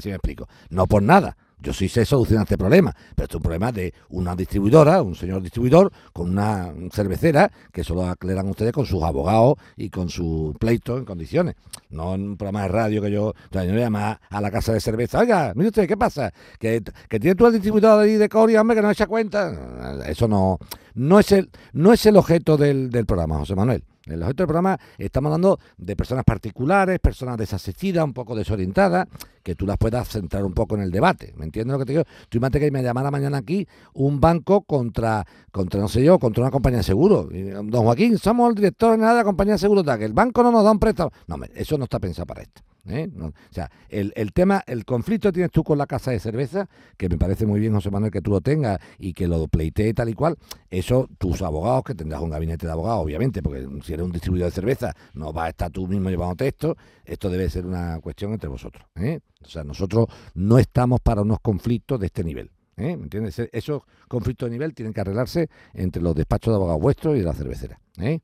si 0.00 0.08
me 0.08 0.14
explico. 0.14 0.48
No 0.70 0.86
por 0.86 1.02
nada, 1.02 1.36
yo 1.64 1.72
sí 1.72 1.88
sé 1.88 2.04
solucionar 2.04 2.44
este 2.44 2.58
problema, 2.58 2.94
pero 3.16 3.24
esto 3.24 3.38
es 3.38 3.40
un 3.40 3.42
problema 3.42 3.72
de 3.72 3.92
una 4.10 4.36
distribuidora, 4.36 5.00
un 5.02 5.14
señor 5.14 5.42
distribuidor, 5.42 5.90
con 6.12 6.30
una 6.30 6.72
cervecera, 6.92 7.50
que 7.72 7.80
eso 7.80 7.94
lo 7.94 8.06
aclaran 8.06 8.48
ustedes 8.48 8.72
con 8.72 8.84
sus 8.84 9.02
abogados 9.02 9.54
y 9.76 9.88
con 9.88 10.10
su 10.10 10.54
pleito 10.60 10.98
en 10.98 11.06
condiciones. 11.06 11.54
No 11.88 12.14
en 12.14 12.28
un 12.28 12.36
programa 12.36 12.62
de 12.62 12.68
radio 12.68 13.02
que 13.02 13.10
yo, 13.10 13.32
yo 13.50 13.62
llama 13.62 14.20
a 14.28 14.40
la 14.40 14.50
casa 14.50 14.74
de 14.74 14.80
cerveza, 14.80 15.20
oiga, 15.20 15.52
mire 15.56 15.68
usted, 15.68 15.88
¿qué 15.88 15.96
pasa? 15.96 16.32
Que, 16.58 16.82
que 17.08 17.18
tiene 17.18 17.34
tú 17.34 17.46
el 17.46 17.54
distribuidor 17.54 18.04
de, 18.04 18.18
de 18.18 18.28
Coria, 18.28 18.60
hombre, 18.60 18.76
que 18.76 18.82
no 18.82 18.90
echa 18.90 19.06
cuenta. 19.06 20.04
Eso 20.06 20.28
no, 20.28 20.58
no 20.94 21.18
es 21.18 21.32
el, 21.32 21.50
no 21.72 21.94
es 21.94 22.04
el 22.04 22.18
objeto 22.18 22.58
del, 22.58 22.90
del 22.90 23.06
programa, 23.06 23.38
José 23.38 23.54
Manuel. 23.54 23.84
En 24.06 24.14
el 24.14 24.22
objeto 24.22 24.42
del 24.42 24.48
programa 24.48 24.78
estamos 24.98 25.28
hablando 25.28 25.58
de 25.78 25.96
personas 25.96 26.24
particulares, 26.24 26.98
personas 26.98 27.38
desasistidas, 27.38 28.04
un 28.04 28.12
poco 28.12 28.34
desorientadas, 28.34 29.06
que 29.42 29.54
tú 29.54 29.66
las 29.66 29.78
puedas 29.78 30.08
centrar 30.08 30.44
un 30.44 30.52
poco 30.52 30.74
en 30.74 30.82
el 30.82 30.90
debate. 30.90 31.32
¿Me 31.36 31.44
entiendes 31.44 31.72
lo 31.72 31.78
que 31.78 31.84
te 31.86 31.92
digo? 31.92 32.04
Tú 32.28 32.38
imagínate 32.38 32.60
que 32.60 32.70
me 32.70 32.82
llamara 32.82 33.10
mañana 33.10 33.38
aquí 33.38 33.66
un 33.94 34.20
banco 34.20 34.62
contra, 34.62 35.24
contra 35.50 35.80
no 35.80 35.88
sé 35.88 36.04
yo, 36.04 36.18
contra 36.18 36.42
una 36.42 36.50
compañía 36.50 36.78
de 36.78 36.84
seguro. 36.84 37.28
Don 37.30 37.84
Joaquín, 37.84 38.18
somos 38.18 38.50
el 38.50 38.54
director 38.56 38.98
nada 38.98 39.12
de 39.12 39.18
la 39.18 39.24
compañía 39.24 39.54
de 39.54 39.58
seguro, 39.58 39.82
que 39.82 40.04
el 40.04 40.12
banco 40.12 40.42
no 40.42 40.50
nos 40.50 40.64
da 40.64 40.72
un 40.72 40.78
préstamo. 40.78 41.10
No, 41.26 41.36
eso 41.54 41.78
no 41.78 41.84
está 41.84 41.98
pensado 41.98 42.26
para 42.26 42.42
esto. 42.42 42.62
¿Eh? 42.88 43.08
o 43.20 43.32
sea, 43.50 43.70
el, 43.88 44.12
el, 44.16 44.32
tema, 44.32 44.62
el 44.66 44.84
conflicto 44.84 45.32
tienes 45.32 45.50
tú 45.50 45.64
con 45.64 45.78
la 45.78 45.86
casa 45.86 46.10
de 46.10 46.20
cerveza, 46.20 46.68
que 46.96 47.08
me 47.08 47.18
parece 47.18 47.46
muy 47.46 47.60
bien, 47.60 47.74
José 47.74 47.90
Manuel, 47.90 48.12
que 48.12 48.20
tú 48.20 48.30
lo 48.30 48.40
tengas 48.40 48.78
y 48.98 49.12
que 49.12 49.26
lo 49.26 49.46
pleitee 49.48 49.94
tal 49.94 50.08
y 50.08 50.14
cual. 50.14 50.36
Eso, 50.70 51.08
tus 51.18 51.42
abogados, 51.42 51.84
que 51.84 51.94
tendrás 51.94 52.20
un 52.20 52.30
gabinete 52.30 52.66
de 52.66 52.72
abogados, 52.72 53.04
obviamente, 53.04 53.42
porque 53.42 53.66
si 53.82 53.92
eres 53.92 54.04
un 54.04 54.12
distribuidor 54.12 54.50
de 54.50 54.54
cerveza, 54.54 54.94
no 55.14 55.32
vas 55.32 55.46
a 55.46 55.48
estar 55.50 55.70
tú 55.70 55.86
mismo 55.86 56.10
llevando 56.10 56.36
texto. 56.36 56.76
Esto 57.04 57.30
debe 57.30 57.48
ser 57.48 57.66
una 57.66 58.00
cuestión 58.00 58.32
entre 58.32 58.48
vosotros. 58.48 58.86
¿eh? 58.96 59.20
O 59.42 59.48
sea, 59.48 59.64
nosotros 59.64 60.06
no 60.34 60.58
estamos 60.58 61.00
para 61.00 61.22
unos 61.22 61.40
conflictos 61.40 62.00
de 62.00 62.06
este 62.06 62.24
nivel. 62.24 62.50
¿eh? 62.76 62.96
¿Me 62.96 63.04
entiendes? 63.04 63.38
Esos 63.52 63.82
conflictos 64.08 64.48
de 64.48 64.52
nivel 64.52 64.74
tienen 64.74 64.92
que 64.92 65.00
arreglarse 65.00 65.48
entre 65.72 66.02
los 66.02 66.14
despachos 66.14 66.52
de 66.52 66.56
abogados 66.56 66.80
vuestros 66.80 67.16
y 67.16 67.18
de 67.18 67.24
la 67.24 67.34
cervecera. 67.34 67.80
¿eh? 67.98 68.20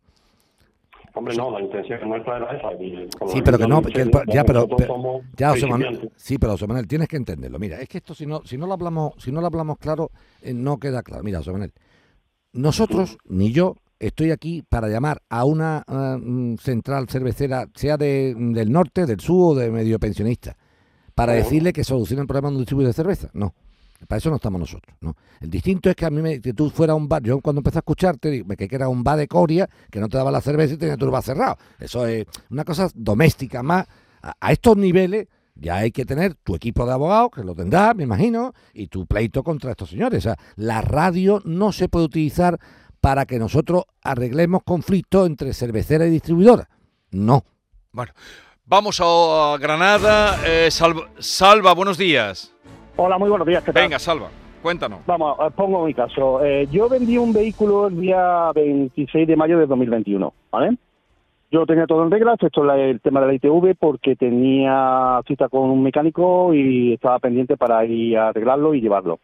Hombre, 1.15 1.37
no, 1.37 1.51
la 1.51 1.61
intención 1.61 2.09
nuestra 2.09 2.37
era 2.37 2.57
esa. 2.57 2.69
sí, 3.29 3.43
pero 3.43 3.59
que 3.59 3.67
no, 3.67 3.83
ya, 4.33 4.45
pero, 4.45 4.69
ya, 5.37 5.51
José 5.51 5.67
Manuel, 5.67 6.11
sí, 6.17 6.39
pero 6.39 6.53
José 6.53 6.67
Manuel, 6.67 6.87
tienes 6.87 7.09
que 7.09 7.17
entenderlo. 7.17 7.59
Mira, 7.59 7.81
es 7.81 7.89
que 7.89 7.99
esto 7.99 8.15
si 8.15 8.27
no, 8.27 8.43
si 8.45 8.57
no 8.57 8.67
lo 8.67 8.75
hablamos, 8.75 9.15
si 9.19 9.33
no 9.33 9.41
lo 9.41 9.47
hablamos 9.47 9.79
claro, 9.79 10.11
eh, 10.43 10.55
no 10.55 10.79
queda 10.79 11.03
claro. 11.03 11.23
Mira, 11.23 11.39
José 11.39 11.53
Manuel, 11.53 11.73
nosotros 12.53 13.19
ni 13.27 13.53
yo 13.53 13.77
estoy 13.99 14.31
aquí 14.31 14.63
para 14.63 14.89
llamar 14.89 15.23
a 15.29 15.45
una 15.45 15.85
uh, 15.87 16.57
central 16.59 17.09
cervecera, 17.09 17.69
sea 17.75 17.97
de, 17.97 18.35
del 18.37 18.73
norte, 18.73 19.07
del 19.07 19.21
sur 19.21 19.53
o 19.53 19.59
de 19.59 19.71
medio 19.71 19.99
pensionista, 19.99 20.57
para 21.15 21.35
decirle 21.35 21.73
que 21.73 21.85
solucione 21.85 22.23
el 22.23 22.27
problema 22.27 22.49
de 22.49 22.55
un 22.55 22.61
distribuidor 22.61 22.91
de 22.91 22.97
cerveza. 22.97 23.31
No. 23.35 23.55
Para 24.07 24.19
eso 24.19 24.31
no 24.31 24.37
estamos 24.37 24.61
nosotros, 24.61 24.97
¿no? 25.01 25.15
El 25.41 25.51
distinto 25.51 25.91
es 25.91 25.97
que 25.97 26.07
a 26.07 26.11
mí, 26.11 26.23
me, 26.23 26.41
que 26.41 26.55
tú 26.55 26.71
fueras 26.71 26.97
un 26.97 27.09
bar, 27.09 27.23
yo 27.23 27.41
cuando 27.41 27.61
empecé 27.61 27.79
a 27.79 27.81
escucharte, 27.81 28.45
me 28.45 28.57
que 28.57 28.69
era 28.75 28.89
un 28.89 29.05
bar 29.05 29.19
de 29.19 29.29
Coria, 29.29 29.69
que 29.91 30.01
no 30.01 30.09
te 30.09 30.17
daba 30.17 30.31
la 30.31 30.41
cerveza 30.41 30.75
y 30.75 30.77
tenía 30.77 30.97
tu 30.97 31.11
bar 31.11 31.23
cerrado. 31.23 31.59
Eso 31.79 32.07
es 32.07 32.27
una 32.51 32.65
cosa 32.65 32.89
doméstica 32.95 33.63
más. 33.63 33.87
A, 34.23 34.53
estos 34.53 34.77
niveles 34.77 35.29
ya 35.55 35.77
hay 35.77 35.91
que 35.91 36.05
tener 36.05 36.35
tu 36.35 36.55
equipo 36.55 36.87
de 36.87 36.93
abogados, 36.93 37.31
que 37.35 37.45
lo 37.45 37.55
tendrás, 37.55 37.95
me 37.95 38.05
imagino, 38.05 38.55
y 38.73 38.89
tu 38.89 39.07
pleito 39.07 39.43
contra 39.43 39.73
estos 39.73 39.91
señores. 39.91 40.19
O 40.19 40.23
sea, 40.23 40.37
la 40.57 40.81
radio 40.81 41.43
no 41.45 41.73
se 41.73 41.89
puede 41.89 42.07
utilizar 42.07 42.59
para 43.01 43.27
que 43.27 43.39
nosotros 43.39 43.85
arreglemos 44.03 44.63
conflictos 44.65 45.27
entre 45.27 45.53
cervecera 45.53 46.07
y 46.07 46.11
distribuidora. 46.11 46.69
No. 47.11 47.45
Bueno, 47.93 48.13
vamos 48.65 49.01
a, 49.03 49.57
Granada. 49.59 50.41
Eh, 50.47 50.71
salva, 50.71 51.11
salva, 51.19 51.75
buenos 51.75 51.99
días. 51.99 52.50
Hola, 53.03 53.17
muy 53.17 53.31
buenos 53.31 53.47
días. 53.47 53.65
¿qué 53.65 53.73
tal? 53.73 53.85
Venga, 53.85 53.99
Salva, 53.99 54.29
cuéntanos. 54.61 55.01
Vamos, 55.07 55.39
eh, 55.41 55.51
pongo 55.57 55.87
mi 55.87 55.95
caso. 55.95 56.45
Eh, 56.45 56.69
yo 56.71 56.87
vendí 56.87 57.17
un 57.17 57.33
vehículo 57.33 57.87
el 57.87 57.99
día 57.99 58.53
26 58.55 59.27
de 59.27 59.37
mayo 59.37 59.59
de 59.59 59.65
2021, 59.65 60.35
¿vale? 60.51 60.77
Yo 61.51 61.65
tenía 61.65 61.87
todo 61.87 62.03
en 62.03 62.11
regla, 62.11 62.35
excepto 62.35 62.71
el 62.71 63.01
tema 63.01 63.23
de 63.23 63.27
la 63.27 63.33
ITV, 63.33 63.75
porque 63.79 64.17
tenía 64.17 65.19
cita 65.27 65.49
con 65.49 65.71
un 65.71 65.83
mecánico 65.83 66.53
y 66.53 66.93
estaba 66.93 67.19
pendiente 67.21 67.57
para 67.57 67.83
ir 67.87 68.19
a 68.19 68.29
arreglarlo 68.29 68.75
y 68.75 68.83
llevarlo. 68.83 69.19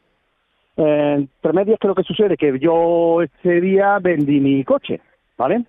En 0.79 1.29
tres 1.43 1.55
medias 1.55 1.79
creo 1.79 1.95
que 1.95 2.03
sucede 2.03 2.39
que 2.39 2.59
yo 2.59 3.21
ese 3.21 3.61
día 3.61 3.99
vendí 4.01 4.41
mi 4.41 4.65
coche, 4.65 5.03
¿vale? 5.37 5.67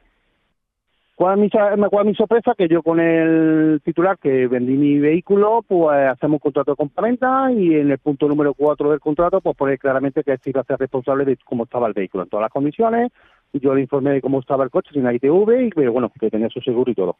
¿Cuál 1.17 1.43
es, 1.43 2.05
mi, 2.05 2.13
sorpresa? 2.13 2.53
Que 2.55 2.67
yo 2.67 2.83
con 2.83 2.99
el 2.99 3.81
titular 3.83 4.19
que 4.19 4.45
vendí 4.45 4.73
mi 4.73 4.99
vehículo, 4.99 5.63
pues 5.67 6.07
hacemos 6.09 6.35
un 6.35 6.39
contrato 6.41 6.73
de 6.73 6.77
compraventa 6.77 7.51
y 7.51 7.73
en 7.73 7.89
el 7.89 7.97
punto 7.97 8.27
número 8.27 8.53
4 8.53 8.91
del 8.91 8.99
contrato, 8.99 9.41
pues 9.41 9.57
pone 9.57 9.79
claramente 9.79 10.23
que 10.23 10.37
se 10.37 10.51
iba 10.51 10.61
a 10.61 10.63
ser 10.63 10.77
responsable 10.77 11.25
de 11.25 11.35
cómo 11.43 11.63
estaba 11.63 11.87
el 11.87 11.93
vehículo 11.93 12.23
en 12.23 12.29
todas 12.29 12.43
las 12.43 12.51
condiciones. 12.51 13.11
Yo 13.51 13.73
le 13.73 13.81
informé 13.81 14.11
de 14.11 14.21
cómo 14.21 14.41
estaba 14.41 14.63
el 14.63 14.69
coche 14.69 14.91
sin 14.93 15.09
ITV, 15.11 15.65
y, 15.65 15.69
pero 15.71 15.91
bueno, 15.91 16.11
que 16.19 16.29
tenía 16.29 16.49
su 16.49 16.61
seguro 16.61 16.91
y 16.91 16.93
todo. 16.93 17.17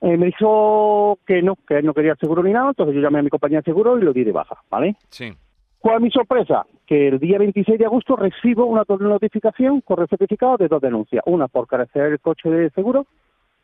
Eh, 0.00 0.16
me 0.16 0.26
dijo 0.26 1.18
que 1.26 1.42
no, 1.42 1.56
que 1.66 1.78
él 1.78 1.86
no 1.86 1.94
quería 1.94 2.14
seguro 2.14 2.44
ni 2.44 2.52
nada, 2.52 2.68
entonces 2.68 2.94
yo 2.94 3.00
llamé 3.00 3.18
a 3.18 3.22
mi 3.22 3.30
compañía 3.30 3.58
de 3.58 3.64
seguro 3.64 3.98
y 3.98 4.02
lo 4.02 4.12
di 4.12 4.22
de 4.22 4.30
baja, 4.30 4.62
¿vale? 4.70 4.94
Sí. 5.08 5.32
¿Cuál 5.80 5.96
es 5.96 6.02
mi 6.02 6.10
sorpresa? 6.10 6.66
Que 6.86 7.08
el 7.08 7.18
día 7.18 7.38
26 7.38 7.78
de 7.78 7.86
agosto 7.86 8.16
recibo 8.16 8.66
una 8.66 8.84
notificación 8.88 9.80
con 9.82 10.06
certificado 10.08 10.56
de 10.56 10.68
dos 10.68 10.80
denuncias. 10.80 11.22
Una 11.26 11.48
por 11.48 11.66
carecer 11.66 12.12
el 12.12 12.20
coche 12.20 12.50
de 12.50 12.70
seguro 12.70 13.06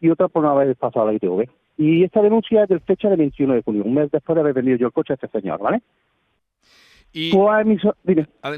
y 0.01 0.11
otra 0.11 0.29
por 0.29 0.43
no 0.43 0.51
haber 0.51 0.77
pasado 0.77 1.07
la 1.07 1.15
ITV. 1.15 1.49
Y 1.77 2.05
esta 2.05 2.23
denuncia 2.23 2.63
es 2.63 2.69
del 2.69 2.81
fecha 2.81 3.09
del 3.09 3.19
21 3.19 3.55
de 3.55 3.63
junio, 3.63 3.83
un 3.85 3.95
mes 3.95 4.11
después 4.11 4.35
de 4.35 4.41
haber 4.43 4.55
vendido 4.55 4.77
yo 4.77 4.87
el 4.87 4.93
coche 4.93 5.15
a 5.15 5.17
este 5.17 5.29
señor, 5.29 5.61
¿vale? 5.61 5.83
Y... 7.13 7.33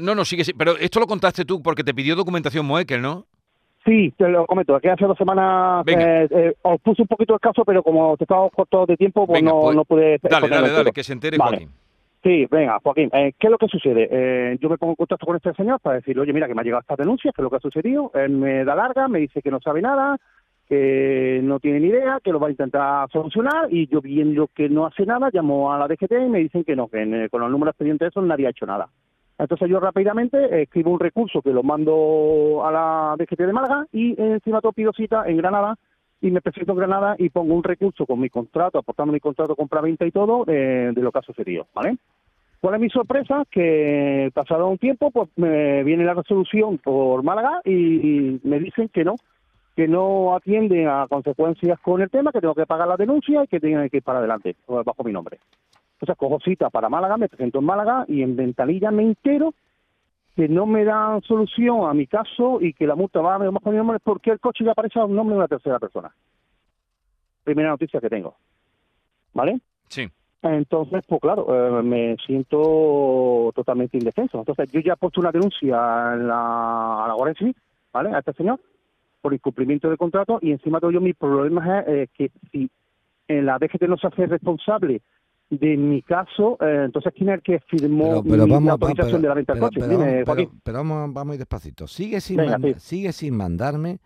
no, 0.01 0.15
no, 0.15 0.25
sigue, 0.25 0.43
sí, 0.43 0.53
pero 0.53 0.77
esto 0.77 0.99
lo 0.99 1.07
contaste 1.07 1.45
tú 1.45 1.61
porque 1.61 1.83
te 1.83 1.93
pidió 1.93 2.15
documentación 2.15 2.65
Moekel, 2.65 3.01
¿no? 3.01 3.25
Sí, 3.85 4.13
te 4.17 4.27
lo 4.27 4.45
comento, 4.45 4.77
que 4.79 4.89
hace 4.89 5.05
dos 5.05 5.17
semanas 5.17 5.87
eh, 5.87 6.27
eh, 6.29 6.55
os 6.63 6.81
puse 6.81 7.03
un 7.03 7.07
poquito 7.07 7.35
el 7.35 7.39
caso, 7.39 7.63
pero 7.63 7.81
como 7.81 8.17
te 8.17 8.25
estaba 8.25 8.49
corto 8.49 8.85
de 8.85 8.97
tiempo, 8.97 9.25
pues 9.25 9.41
no, 9.41 9.61
pues, 9.61 9.75
no 9.75 9.85
pude... 9.85 10.19
Dale, 10.21 10.49
dale, 10.49 10.69
dale, 10.69 10.91
que 10.91 11.03
se 11.03 11.13
entere 11.13 11.37
Joaquín. 11.37 11.69
Sí, 12.23 12.45
venga, 12.49 12.79
Joaquín, 12.83 13.09
eh, 13.13 13.33
¿qué 13.39 13.47
es 13.47 13.51
lo 13.51 13.57
que 13.57 13.67
sucede? 13.67 14.07
Eh, 14.11 14.57
yo 14.59 14.69
me 14.69 14.77
pongo 14.77 14.91
en 14.93 14.95
contacto 14.95 15.25
con 15.25 15.35
este 15.35 15.53
señor 15.53 15.79
para 15.79 15.97
decirle, 15.97 16.23
oye, 16.23 16.33
mira, 16.33 16.47
que 16.47 16.55
me 16.55 16.61
ha 16.61 16.63
llegado 16.63 16.81
esta 16.81 16.95
denuncia, 16.95 17.31
¿qué 17.33 17.41
es 17.41 17.43
lo 17.43 17.49
que 17.49 17.55
ha 17.57 17.59
sucedido? 17.59 18.11
Él 18.15 18.31
me 18.31 18.65
da 18.65 18.75
larga, 18.75 19.07
me 19.07 19.19
dice 19.19 19.41
que 19.41 19.51
no 19.51 19.59
sabe 19.61 19.81
nada, 19.81 20.17
que 20.67 21.39
no 21.43 21.59
tiene 21.59 21.79
ni 21.79 21.87
idea, 21.87 22.19
que 22.21 22.31
lo 22.31 22.39
va 22.39 22.47
a 22.47 22.51
intentar 22.51 23.09
solucionar, 23.11 23.67
y 23.71 23.87
yo 23.87 24.01
viendo 24.01 24.47
que 24.53 24.67
no 24.67 24.85
hace 24.87 25.05
nada, 25.05 25.29
llamo 25.31 25.71
a 25.71 25.77
la 25.77 25.87
DGT 25.87 26.11
y 26.25 26.29
me 26.29 26.39
dicen 26.39 26.63
que 26.63 26.75
no, 26.75 26.87
que 26.89 27.01
en- 27.03 27.29
con 27.29 27.39
los 27.41 27.51
números 27.51 27.73
expedientes 27.73 28.09
esos 28.09 28.25
nadie 28.25 28.47
ha 28.47 28.51
hecho 28.51 28.65
nada. 28.65 28.89
Entonces 29.39 29.69
yo 29.69 29.79
rápidamente 29.79 30.37
eh, 30.45 30.63
escribo 30.63 30.91
un 30.91 30.99
recurso 30.99 31.41
que 31.43 31.51
lo 31.53 31.61
mando 31.63 32.63
a 32.65 32.71
la 32.71 33.15
DGT 33.17 33.45
de 33.45 33.53
Málaga 33.53 33.85
y 33.93 34.19
encima 34.19 34.59
todo 34.59 34.71
pido 34.73 34.91
cita 34.91 35.23
en 35.27 35.37
Granada 35.37 35.75
y 36.21 36.31
me 36.31 36.41
presento 36.41 36.71
en 36.71 36.77
Granada 36.77 37.15
y 37.17 37.29
pongo 37.29 37.53
un 37.53 37.63
recurso 37.63 38.05
con 38.05 38.19
mi 38.19 38.29
contrato, 38.29 38.79
aportando 38.79 39.13
mi 39.13 39.19
contrato 39.19 39.55
compra-venta 39.55 40.05
y 40.05 40.11
todo 40.11 40.43
eh, 40.47 40.91
de 40.93 41.01
lo 41.01 41.11
que 41.11 41.19
ha 41.19 41.23
sucedido, 41.23 41.67
¿vale? 41.73 41.97
¿Cuál 42.59 42.75
es 42.75 42.81
mi 42.81 42.89
sorpresa? 42.89 43.43
Que 43.51 44.31
pasado 44.33 44.67
un 44.67 44.79
tiempo, 44.79 45.11
pues 45.11 45.29
me 45.35 45.83
viene 45.83 46.03
la 46.03 46.15
resolución 46.15 46.79
por 46.79 47.21
Málaga 47.23 47.61
y, 47.63 47.71
y 47.71 48.41
me 48.43 48.59
dicen 48.59 48.89
que 48.89 49.03
no, 49.03 49.15
que 49.75 49.87
no 49.87 50.35
atienden 50.35 50.87
a 50.87 51.05
consecuencias 51.07 51.79
con 51.79 52.01
el 52.01 52.09
tema, 52.09 52.31
que 52.31 52.41
tengo 52.41 52.55
que 52.55 52.65
pagar 52.65 52.87
la 52.87 52.97
denuncia 52.97 53.43
y 53.43 53.47
que 53.47 53.59
tienen 53.59 53.87
que 53.89 53.97
ir 53.97 54.03
para 54.03 54.19
adelante, 54.19 54.55
bajo 54.67 55.03
mi 55.03 55.13
nombre. 55.13 55.37
Entonces 55.93 56.17
cojo 56.17 56.39
cita 56.43 56.71
para 56.71 56.89
Málaga, 56.89 57.17
me 57.17 57.29
presento 57.29 57.59
en 57.59 57.65
Málaga 57.65 58.05
y 58.07 58.23
en 58.23 58.35
ventanilla 58.35 58.89
me 58.89 59.03
entero 59.03 59.53
que 60.37 60.47
no 60.47 60.67
me 60.67 60.85
dan 60.85 61.23
solución 61.23 61.89
a 61.89 61.95
mi 61.95 62.05
caso 62.05 62.61
y 62.61 62.71
que 62.71 62.85
la 62.85 62.93
multa 62.93 63.21
va 63.21 63.33
a 63.33 63.37
bajo 63.39 63.71
mi 63.71 63.77
nombre 63.77 63.97
porque 63.97 64.29
el 64.29 64.39
coche 64.39 64.63
ya 64.63 64.73
aparece 64.73 64.99
a 64.99 65.05
un 65.05 65.15
nombre 65.15 65.33
de 65.33 65.39
una 65.39 65.47
tercera 65.47 65.79
persona. 65.79 66.13
Primera 67.43 67.69
noticia 67.69 67.99
que 67.99 68.07
tengo. 68.07 68.35
¿Vale? 69.33 69.59
Sí. 69.87 70.07
Entonces, 70.43 71.03
pues 71.07 71.21
claro, 71.21 71.79
eh, 71.79 71.81
me 71.81 72.15
siento 72.23 73.51
totalmente 73.55 73.97
indefenso. 73.97 74.37
Entonces, 74.37 74.71
yo 74.71 74.79
ya 74.79 74.93
he 74.93 74.97
puesto 74.97 75.21
una 75.21 75.31
denuncia 75.31 76.13
en 76.13 76.27
la, 76.27 77.05
a 77.05 77.07
la 77.07 77.15
Guardia 77.15 77.39
Civil, 77.39 77.55
¿vale? 77.91 78.13
A 78.13 78.19
este 78.19 78.33
señor, 78.33 78.59
por 79.21 79.33
incumplimiento 79.33 79.89
de 79.89 79.97
contrato, 79.97 80.37
y 80.43 80.51
encima 80.51 80.77
de 80.77 80.81
todo 80.81 80.91
yo, 80.91 81.01
mi 81.01 81.13
problema 81.13 81.79
es 81.79 81.87
eh, 81.87 82.07
que 82.13 82.31
si 82.51 82.69
en 83.27 83.47
la 83.47 83.57
DGT 83.57 83.87
no 83.87 83.97
se 83.97 84.05
hace 84.05 84.27
responsable 84.27 85.01
de 85.49 85.77
mi 85.77 86.01
caso, 86.01 86.57
eh, 86.61 86.83
entonces, 86.85 87.13
¿quién 87.15 87.29
es 87.29 87.35
el 87.35 87.41
que 87.41 87.59
firmó 87.67 88.21
Pero, 88.21 88.23
pero 88.23 88.45
mi 88.45 88.51
vamos, 88.51 88.71
autorización 88.71 89.07
pero- 89.07 89.21
de 89.21 89.27
la 89.29 89.33
venta 89.33 89.53
del 89.53 89.61
coche? 89.61 89.79
pero 89.79 89.91
Dime, 89.91 90.23
vamos- 90.25 90.47
pero- 90.63 90.83
vamos, 91.13 91.33
ir 91.35 91.39
despacito. 91.39 91.87
Sigue 91.87 92.19
sin, 92.21 92.37
Venga, 92.37 92.57
manda- 92.57 92.79
sí. 92.79 92.97
sigue 92.97 93.13
sin 93.13 93.35
mandarme 93.37 93.99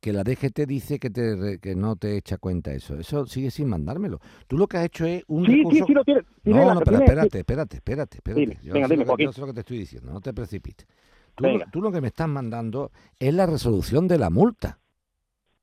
que 0.00 0.12
la 0.12 0.22
DGT 0.22 0.66
dice 0.66 0.98
que, 0.98 1.10
te, 1.10 1.58
que 1.60 1.74
no 1.74 1.96
te 1.96 2.16
echa 2.16 2.36
cuenta 2.38 2.72
eso. 2.72 2.94
Eso 2.98 3.26
sigue 3.26 3.50
sin 3.50 3.68
mandármelo. 3.68 4.20
Tú 4.46 4.56
lo 4.58 4.66
que 4.68 4.76
has 4.76 4.84
hecho 4.84 5.04
es 5.06 5.24
un 5.28 5.46
Sí, 5.46 5.52
sí, 5.52 5.58
recurso... 5.58 5.86
sí, 5.86 5.94
lo 5.94 6.04
tiene. 6.04 6.20
tiene 6.42 6.60
No, 6.60 6.66
la- 6.66 6.74
no, 6.74 6.80
pero 6.80 6.90
tiene- 6.98 7.04
espérate, 7.06 7.38
espérate, 7.38 7.76
espérate, 7.76 8.16
espérate. 8.18 8.40
Dime, 8.40 8.58
Yo 8.62 8.72
venga, 8.74 8.86
sé 8.88 8.94
dime, 8.94 9.02
lo 9.02 9.04
que, 9.04 9.08
Joaquín. 9.10 9.26
yo 9.26 9.32
sé 9.32 9.40
lo 9.40 9.46
que 9.48 9.52
te 9.54 9.60
estoy 9.60 9.78
diciendo, 9.78 10.12
no 10.12 10.20
te 10.20 10.32
precipites. 10.34 10.86
Tú, 11.34 11.44
tú 11.72 11.80
lo 11.80 11.90
que 11.90 12.00
me 12.00 12.08
estás 12.08 12.28
mandando 12.28 12.92
es 13.18 13.34
la 13.34 13.46
resolución 13.46 14.06
de 14.06 14.18
la 14.18 14.30
multa. 14.30 14.78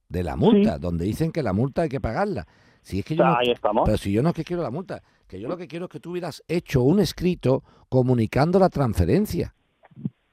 De 0.09 0.23
la 0.23 0.35
multa, 0.35 0.77
donde 0.77 1.05
dicen 1.05 1.31
que 1.31 1.41
la 1.41 1.53
multa 1.53 1.83
hay 1.83 1.89
que 1.89 2.01
pagarla. 2.01 2.45
Si 2.81 2.99
es 2.99 3.05
que 3.05 3.15
yo 3.15 3.23
no- 3.23 3.37
Ahí 3.37 3.51
estamos. 3.51 3.83
pero 3.85 3.97
si 3.97 4.11
yo 4.11 4.21
no 4.23 4.29
es 4.29 4.35
que 4.35 4.43
quiero 4.43 4.63
la 4.63 4.71
multa, 4.71 5.01
que 5.31 5.39
yo 5.39 5.47
lo 5.47 5.55
que 5.55 5.67
quiero 5.69 5.85
es 5.85 5.91
que 5.91 6.01
tú 6.01 6.11
hubieras 6.11 6.43
hecho 6.49 6.81
un 6.83 6.99
escrito 6.99 7.63
comunicando 7.87 8.59
la 8.59 8.67
transferencia, 8.67 9.55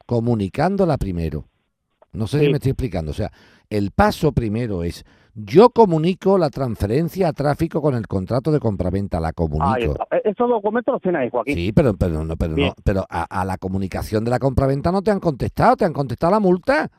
comunicándola 0.06 0.96
primero. 0.98 1.44
No 2.12 2.26
sé 2.26 2.40
si 2.40 2.46
me 2.48 2.54
estoy 2.54 2.70
explicando. 2.70 3.12
O 3.12 3.14
sea, 3.14 3.30
el 3.70 3.92
paso 3.92 4.32
primero 4.32 4.82
es, 4.82 5.04
yo 5.34 5.70
comunico 5.70 6.36
la 6.36 6.50
transferencia 6.50 7.28
a 7.28 7.32
tráfico 7.32 7.80
con 7.80 7.94
el 7.94 8.08
contrato 8.08 8.50
de 8.50 8.58
compraventa, 8.58 9.20
la 9.20 9.32
comunico. 9.32 9.92
está. 9.92 10.16
E- 10.16 10.22
Esos 10.30 10.48
documentos 10.48 10.92
los 10.94 11.00
tiene 11.02 11.18
ahí, 11.18 11.28
Joaquín. 11.30 11.54
Sí, 11.54 11.72
pero, 11.72 11.94
pero, 11.96 12.24
no, 12.24 12.36
pero, 12.36 12.56
no, 12.56 12.74
pero 12.82 13.04
a, 13.08 13.22
a 13.40 13.44
la 13.44 13.56
comunicación 13.56 14.24
de 14.24 14.30
la 14.32 14.40
compraventa 14.40 14.90
no 14.90 15.02
te 15.02 15.12
han 15.12 15.20
contestado, 15.20 15.76
te 15.76 15.84
han 15.84 15.92
contestado 15.92 16.32
la 16.32 16.40
multa. 16.40 16.90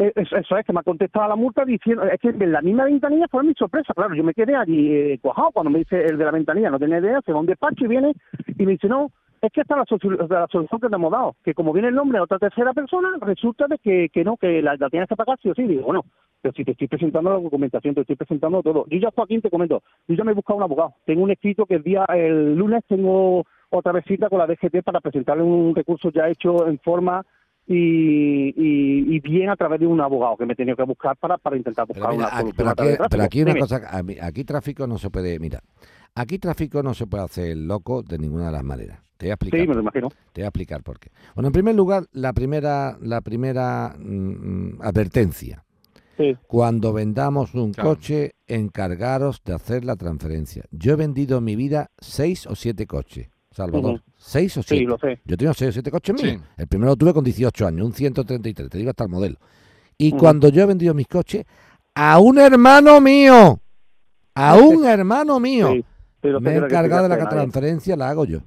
Eh, 0.00 0.12
Eso, 0.16 0.56
es, 0.56 0.64
que 0.64 0.72
me 0.72 0.80
ha 0.80 0.82
contestado 0.82 1.28
la 1.28 1.36
multa 1.36 1.62
diciendo, 1.64 2.04
es 2.04 2.18
que 2.20 2.28
en 2.30 2.52
la 2.52 2.62
misma 2.62 2.84
ventanilla 2.84 3.26
fue 3.30 3.44
mi 3.44 3.52
sorpresa, 3.52 3.92
claro, 3.92 4.14
yo 4.14 4.24
me 4.24 4.32
quedé 4.32 4.56
allí 4.56 4.90
eh, 4.94 5.20
cuando 5.22 5.68
me 5.70 5.80
dice 5.80 6.02
el 6.06 6.16
de 6.16 6.24
la 6.24 6.30
ventanilla, 6.30 6.70
no 6.70 6.78
tenía 6.78 7.00
idea, 7.00 7.20
se 7.20 7.32
va 7.32 7.38
a 7.38 7.40
un 7.40 7.46
despacho 7.46 7.84
y 7.84 7.88
viene 7.88 8.14
y 8.56 8.64
me 8.64 8.72
dice, 8.72 8.88
no, 8.88 9.10
es 9.42 9.52
que 9.52 9.60
esta 9.60 9.74
es 9.74 9.78
la, 9.78 9.84
solu- 9.98 10.26
la 10.28 10.46
solución 10.46 10.80
que 10.80 10.88
te 10.88 10.94
hemos 10.94 11.12
dado, 11.12 11.36
que 11.44 11.52
como 11.52 11.74
viene 11.74 11.88
el 11.88 11.94
nombre 11.94 12.16
de 12.16 12.22
otra 12.22 12.38
tercera 12.38 12.72
persona, 12.72 13.08
resulta 13.20 13.66
de 13.68 13.76
que, 13.76 14.08
que 14.10 14.24
no, 14.24 14.38
que 14.38 14.62
la, 14.62 14.74
la 14.78 14.88
tienes 14.88 15.06
que 15.06 15.16
pagar 15.16 15.38
sí 15.42 15.50
o 15.50 15.54
sí, 15.54 15.64
digo, 15.64 15.82
bueno, 15.84 16.06
pero 16.40 16.54
si 16.54 16.64
te 16.64 16.72
estoy 16.72 16.88
presentando 16.88 17.28
la 17.28 17.38
documentación, 17.38 17.94
te 17.94 18.00
estoy 18.00 18.16
presentando 18.16 18.62
todo. 18.62 18.86
Yo 18.88 18.98
ya, 18.98 19.10
Joaquín, 19.14 19.42
te 19.42 19.50
comento, 19.50 19.82
yo 20.08 20.14
ya 20.14 20.24
me 20.24 20.32
he 20.32 20.34
buscado 20.34 20.56
un 20.56 20.62
abogado, 20.62 20.94
tengo 21.04 21.22
un 21.24 21.30
escrito 21.30 21.66
que 21.66 21.74
el 21.74 21.82
día, 21.82 22.06
el 22.08 22.54
lunes 22.56 22.82
tengo 22.88 23.44
otra 23.68 23.92
vez 23.92 24.04
cita 24.06 24.30
con 24.30 24.38
la 24.38 24.46
DGT 24.46 24.82
para 24.82 25.00
presentarle 25.00 25.42
un 25.42 25.74
recurso 25.74 26.10
ya 26.10 26.26
hecho 26.28 26.66
en 26.66 26.78
forma 26.78 27.22
y, 27.72 28.48
y, 28.56 29.14
y 29.16 29.20
bien 29.20 29.48
a 29.48 29.54
través 29.56 29.78
de 29.78 29.86
un 29.86 30.00
abogado 30.00 30.36
que 30.36 30.44
me 30.44 30.54
he 30.54 30.56
tenido 30.56 30.76
que 30.76 30.82
buscar 30.82 31.16
para, 31.16 31.38
para 31.38 31.56
intentar 31.56 31.86
Pero, 31.86 32.00
buscar 32.00 32.16
mira, 32.16 32.28
una 32.28 32.38
solución. 32.40 32.56
pero 32.56 32.70
aquí, 32.70 32.82
de 32.88 32.96
pero 32.96 33.22
una 33.44 33.54
Dime. 33.54 33.60
cosa, 33.60 34.26
aquí 34.26 34.44
tráfico 34.44 34.86
no 34.88 34.98
se 34.98 35.08
puede, 35.08 35.38
mira, 35.38 35.60
aquí 36.16 36.38
tráfico 36.40 36.82
no 36.82 36.94
se 36.94 37.06
puede 37.06 37.22
hacer 37.24 37.56
loco 37.56 38.02
de 38.02 38.18
ninguna 38.18 38.46
de 38.46 38.52
las 38.52 38.64
maneras. 38.64 38.98
Te 39.16 39.26
voy 39.26 39.30
a 39.30 39.34
explicar. 39.34 39.60
Sí, 39.60 39.62
me 39.62 39.66
por 39.68 39.76
lo 39.76 39.82
imagino. 39.82 40.08
Te 40.32 40.40
voy 40.40 40.44
a 40.44 40.48
explicar 40.48 40.82
por 40.82 40.98
qué. 40.98 41.10
Bueno, 41.36 41.48
en 41.48 41.52
primer 41.52 41.74
lugar, 41.76 42.06
la 42.12 42.32
primera, 42.32 42.98
la 43.02 43.20
primera 43.20 43.94
mm, 43.98 44.80
advertencia. 44.82 45.64
Sí, 46.16 46.36
Cuando 46.48 46.92
vendamos 46.92 47.54
un 47.54 47.72
Claro. 47.72 47.90
coche, 47.90 48.32
encargaros 48.46 49.42
de 49.44 49.54
hacer 49.54 49.84
la 49.84 49.96
transferencia. 49.96 50.64
Yo 50.70 50.92
he 50.92 50.96
vendido 50.96 51.38
en 51.38 51.44
mi 51.44 51.54
vida 51.56 51.90
seis 51.98 52.46
o 52.46 52.54
siete 52.56 52.86
coches, 52.86 53.28
Salvador. 53.50 54.02
Seis 54.16 54.56
o 54.56 54.62
siete. 54.62 54.82
sí, 54.82 54.86
lo 54.86 54.98
sé. 54.98 55.20
Yo 55.24 55.36
tengo 55.36 55.52
seis 55.54 55.70
o 55.70 55.72
siete 55.72 55.90
coches 55.90 56.14
Sí. 56.20 56.26
míos. 56.26 56.42
El 56.56 56.66
primero 56.68 56.90
lo 56.92 56.96
tuve 56.96 57.12
con 57.12 57.24
18 57.24 57.66
años, 57.66 57.86
un 57.86 57.92
133, 57.92 58.70
te 58.70 58.78
digo 58.78 58.90
hasta 58.90 59.04
el 59.04 59.10
modelo. 59.10 59.36
Y 59.98 60.12
cuando 60.12 60.48
yo 60.48 60.62
he 60.62 60.66
vendido 60.66 60.94
mis 60.94 61.08
coches, 61.08 61.44
a 61.94 62.18
un 62.20 62.38
hermano 62.38 63.00
mío, 63.00 63.60
a 64.34 64.56
un 64.56 64.84
hermano 64.86 65.40
mío, 65.40 65.72
Sí, 65.72 65.84
sé, 66.22 66.40
me 66.40 66.52
he 66.52 66.56
encargado 66.56 67.02
de 67.08 67.08
la 67.16 67.28
transferencia, 67.28 67.96
la 67.96 68.08
hago 68.10 68.24
yo. 68.24 68.40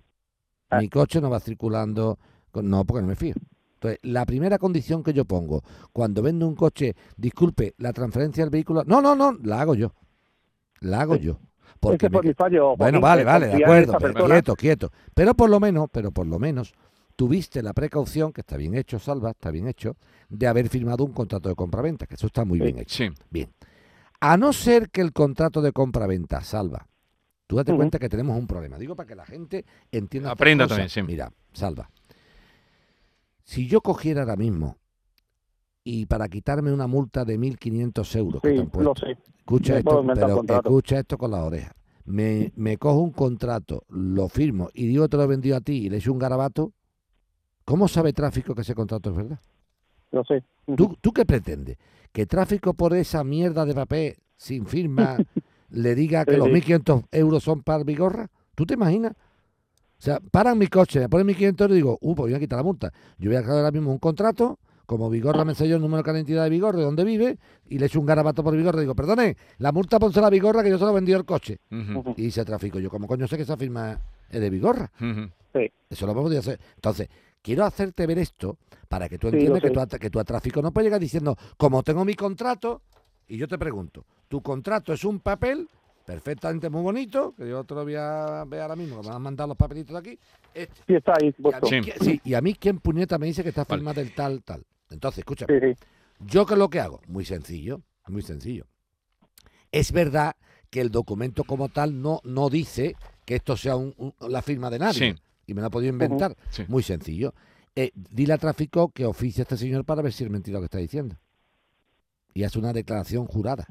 Ah. 0.69 0.79
Mi 0.79 0.89
coche 0.89 1.19
no 1.21 1.29
va 1.29 1.39
circulando, 1.39 2.17
con- 2.51 2.69
no, 2.69 2.85
porque 2.85 3.01
no 3.01 3.07
me 3.09 3.15
fío. 3.15 3.35
Entonces, 3.75 3.99
la 4.03 4.25
primera 4.25 4.57
condición 4.57 5.03
que 5.03 5.11
yo 5.13 5.25
pongo 5.25 5.61
cuando 5.91 6.21
vendo 6.21 6.47
un 6.47 6.55
coche, 6.55 6.95
disculpe, 7.17 7.73
la 7.77 7.91
transferencia 7.91 8.43
del 8.43 8.49
vehículo, 8.51 8.83
no, 8.85 9.01
no, 9.01 9.13
no, 9.15 9.37
la 9.43 9.59
hago 9.61 9.75
yo. 9.75 9.93
La 10.79 11.01
hago 11.01 11.15
Sí. 11.17 11.23
yo. 11.23 11.39
Porque 11.91 12.09
fue 12.09 12.21
me- 12.21 12.27
mi 12.29 12.33
fallo. 12.33 12.75
bueno, 12.75 12.99
vale, 13.01 13.23
vale, 13.23 13.47
de 13.47 13.63
acuerdo, 13.63 13.97
pero 13.99 14.25
quieto, 14.25 14.55
quieto. 14.55 14.91
Pero 15.13 15.33
por 15.35 15.49
lo 15.49 15.59
menos, 15.59 15.87
pero 15.91 16.11
por 16.11 16.25
lo 16.27 16.39
menos, 16.39 16.73
tuviste 17.15 17.61
la 17.61 17.73
precaución, 17.73 18.33
que 18.33 18.41
está 18.41 18.57
bien 18.57 18.73
hecho, 18.75 18.97
Salva, 18.99 19.31
está 19.31 19.51
bien 19.51 19.67
hecho, 19.67 19.95
de 20.29 20.47
haber 20.47 20.69
firmado 20.69 21.03
un 21.03 21.13
contrato 21.13 21.49
de 21.49 21.55
compraventa, 21.55 22.05
que 22.07 22.15
eso 22.15 22.27
está 22.27 22.45
muy 22.45 22.57
Sí. 22.59 22.63
bien 22.65 22.79
hecho. 22.79 22.95
Sí. 22.95 23.09
Bien. 23.29 23.49
A 24.19 24.37
no 24.37 24.53
ser 24.53 24.89
que 24.89 25.01
el 25.01 25.11
contrato 25.13 25.61
de 25.61 25.71
compraventa, 25.73 26.41
Salva, 26.41 26.87
tú 27.45 27.57
date 27.57 27.75
cuenta 27.75 27.99
que 27.99 28.07
tenemos 28.09 28.37
un 28.37 28.47
problema. 28.47 28.77
Digo 28.77 28.95
para 28.95 29.07
que 29.07 29.15
la 29.15 29.25
gente 29.25 29.65
entienda. 29.91 30.31
Aprenda 30.31 30.65
también, 30.67 30.89
sí. 30.89 31.03
Mira, 31.03 31.31
Salva, 31.51 31.89
si 33.43 33.67
yo 33.67 33.81
cogiera 33.81 34.21
ahora 34.21 34.35
mismo 34.37 34.77
y 35.83 36.05
para 36.05 36.29
quitarme 36.29 36.71
una 36.71 36.87
multa 36.87 37.25
de 37.25 37.37
1.500 37.37 38.15
euros 38.15 38.41
que 38.41 38.49
te 38.49 38.55
Sí, 38.55 38.61
han 38.61 38.83
lo 38.83 38.93
sé. 38.95 39.17
Escucha 39.39 39.77
esto, 39.77 40.03
pero 40.13 40.41
escucha 40.47 40.99
esto 40.99 41.17
con 41.17 41.31
la 41.31 41.43
oreja. 41.43 41.75
Me, 42.05 42.51
me 42.55 42.77
cojo 42.77 42.99
un 42.99 43.11
contrato, 43.11 43.83
lo 43.89 44.27
firmo 44.29 44.69
y 44.73 44.87
digo 44.87 45.07
te 45.09 45.17
lo 45.17 45.23
he 45.23 45.27
vendido 45.27 45.55
a 45.57 45.61
ti 45.61 45.85
y 45.85 45.89
le 45.89 45.97
echo 45.97 46.11
un 46.11 46.19
garabato. 46.19 46.73
¿Cómo 47.65 47.87
sabe 47.87 48.11
tráfico 48.13 48.53
que 48.55 48.61
ese 48.61 48.75
contrato 48.75 49.09
es 49.09 49.15
verdad? 49.15 49.39
Lo 50.11 50.23
sé. 50.25 50.43
¿Tú, 50.75 50.97
¿Tú 51.01 51.11
qué 51.11 51.25
pretendes? 51.25 51.77
¿Que 52.11 52.25
tráfico 52.25 52.73
por 52.73 52.93
esa 52.93 53.23
mierda 53.23 53.65
de 53.65 53.73
papel 53.73 54.15
sin 54.37 54.65
firma 54.65 55.17
le 55.69 55.95
diga 55.95 56.25
que 56.25 56.33
Sí, 56.33 56.37
los 56.37 56.47
sí. 56.47 56.53
1.500 56.53 57.05
euros 57.11 57.43
son 57.43 57.63
para 57.63 57.83
Vigorra? 57.83 58.29
¿Tú 58.55 58.65
te 58.65 58.75
imaginas? 58.75 59.13
O 59.13 60.01
sea, 60.05 60.19
paran 60.19 60.57
mi 60.57 60.67
coche, 60.67 60.99
me 60.99 61.07
ponen 61.09 61.27
1.500 61.27 61.61
euros 61.61 61.71
y 61.71 61.75
digo, 61.75 61.97
uh, 62.01 62.15
pues 62.15 62.29
voy 62.31 62.35
a 62.35 62.39
quitar 62.39 62.57
la 62.57 62.63
multa. 62.63 62.91
Yo 63.17 63.29
voy 63.29 63.37
a 63.37 63.41
crear 63.43 63.57
ahora 63.57 63.71
mismo 63.71 63.91
un 63.91 63.99
contrato, 63.99 64.59
como 64.85 65.09
Vigorra 65.09 65.45
me 65.45 65.51
enseñó 65.53 65.75
el 65.77 65.81
número 65.81 66.03
de 66.03 66.11
identidad 66.11 66.43
de 66.43 66.49
Vigorra, 66.49 66.77
de 66.79 66.83
dónde 66.85 67.03
vive, 67.03 67.37
y 67.69 67.79
le 67.79 67.85
echo 67.85 67.99
un 67.99 68.05
garabato 68.05 68.43
por 68.43 68.55
Vigorra 68.55 68.79
y 68.79 68.81
digo, 68.81 68.95
perdone, 68.95 69.37
la 69.59 69.71
multa 69.71 69.99
pónsela 69.99 70.27
a 70.27 70.29
Vigorra 70.29 70.63
que 70.63 70.69
yo 70.69 70.77
se 70.77 70.85
lo 70.85 70.93
vendido 70.93 71.17
el 71.17 71.25
coche. 71.25 71.59
Y 71.69 72.21
dice 72.23 72.43
tráfico, 72.45 72.79
yo 72.79 72.89
como 72.89 73.07
coño 73.07 73.27
sé 73.27 73.37
que 73.37 73.43
esa 73.43 73.57
firma 73.57 73.99
es 74.29 74.41
de 74.41 74.49
Vigorra. 74.49 74.91
Eso 75.89 76.07
lo 76.07 76.13
podía 76.13 76.39
hacer. 76.39 76.59
Entonces, 76.75 77.07
quiero 77.41 77.63
hacerte 77.65 78.05
ver 78.07 78.17
esto 78.19 78.57
para 78.87 79.07
que 79.07 79.17
tú 79.17 79.29
Sí, 79.29 79.35
entiendas 79.35 79.61
que, 79.61 79.69
tú 79.71 79.79
a, 79.79 79.87
que 79.87 80.09
tú 80.09 80.19
a 80.19 80.23
tráfico 80.23 80.61
no 80.61 80.71
puedes 80.71 80.87
llegar 80.87 80.99
diciendo, 80.99 81.35
como 81.57 81.83
tengo 81.83 82.03
mi 82.05 82.15
contrato, 82.15 82.81
y 83.27 83.37
yo 83.37 83.47
te 83.47 83.57
pregunto, 83.57 84.05
¿tu 84.27 84.41
contrato 84.41 84.91
es 84.93 85.03
un 85.05 85.19
papel 85.19 85.67
perfectamente 86.05 86.69
muy 86.69 86.81
bonito, 86.81 87.33
que 87.37 87.47
yo 87.47 87.63
te 87.63 87.73
lo 87.75 87.83
voy 87.83 87.95
a 87.95 88.43
ver 88.45 88.61
ahora 88.61 88.75
mismo, 88.75 88.97
que 88.97 89.01
me 89.03 89.07
van 89.07 89.15
a 89.15 89.19
mandar 89.19 89.47
los 89.47 89.55
papelitos 89.55 89.93
de 89.93 89.99
aquí, 89.99 90.19
este, 90.53 90.73
Sí, 90.85 90.95
está 90.95 91.13
ahí 91.21 91.33
y, 91.37 91.47
a 91.53 91.59
mí, 91.61 91.69
Sí. 91.69 91.81
¿quién- 91.81 91.99
sí, 92.01 92.21
y 92.25 92.33
a 92.33 92.41
mí 92.41 92.53
quién 92.55 92.79
puñeta 92.79 93.17
me 93.17 93.27
dice 93.27 93.41
que 93.43 93.49
está 93.49 93.63
Vale. 93.63 93.79
firmado 93.79 94.01
el 94.01 94.13
tal, 94.13 94.43
tal. 94.43 94.63
Entonces, 94.89 95.19
escucha, 95.19 95.45
Sí, 95.47 95.53
sí. 95.59 95.85
yo 96.19 96.45
que 96.45 96.55
lo 96.55 96.69
que 96.69 96.79
hago, 96.79 97.01
muy 97.07 97.25
sencillo, 97.25 97.81
muy 98.07 98.21
sencillo. 98.21 98.65
Es 99.71 99.91
verdad 99.91 100.35
que 100.69 100.81
el 100.81 100.91
documento 100.91 101.43
como 101.43 101.69
tal 101.69 102.01
no, 102.01 102.19
no 102.23 102.49
dice 102.49 102.95
que 103.25 103.35
esto 103.35 103.57
sea 103.57 103.75
un- 103.75 103.93
un- 103.97 104.13
la 104.31 104.41
firma 104.41 104.69
de 104.69 104.79
nadie. 104.79 104.99
Sí. 105.13 105.15
y 105.45 105.53
me 105.53 105.59
lo 105.59 105.67
he 105.67 105.71
podido 105.71 105.91
inventar. 105.91 106.37
Sí. 106.51 106.63
Muy 106.69 106.83
sencillo. 106.83 107.33
Eh, 107.75 107.91
dile 107.95 108.31
a 108.33 108.37
tráfico 108.37 108.87
que 108.93 109.05
oficie 109.05 109.41
a 109.41 109.43
este 109.43 109.57
señor 109.57 109.83
para 109.83 110.01
ver 110.01 110.13
si 110.13 110.23
es 110.23 110.29
mentira 110.29 110.55
lo 110.55 110.61
que 110.61 110.65
está 110.67 110.77
diciendo. 110.77 111.17
Y 112.33 112.45
hace 112.45 112.59
una 112.59 112.71
declaración 112.71 113.25
jurada. 113.25 113.67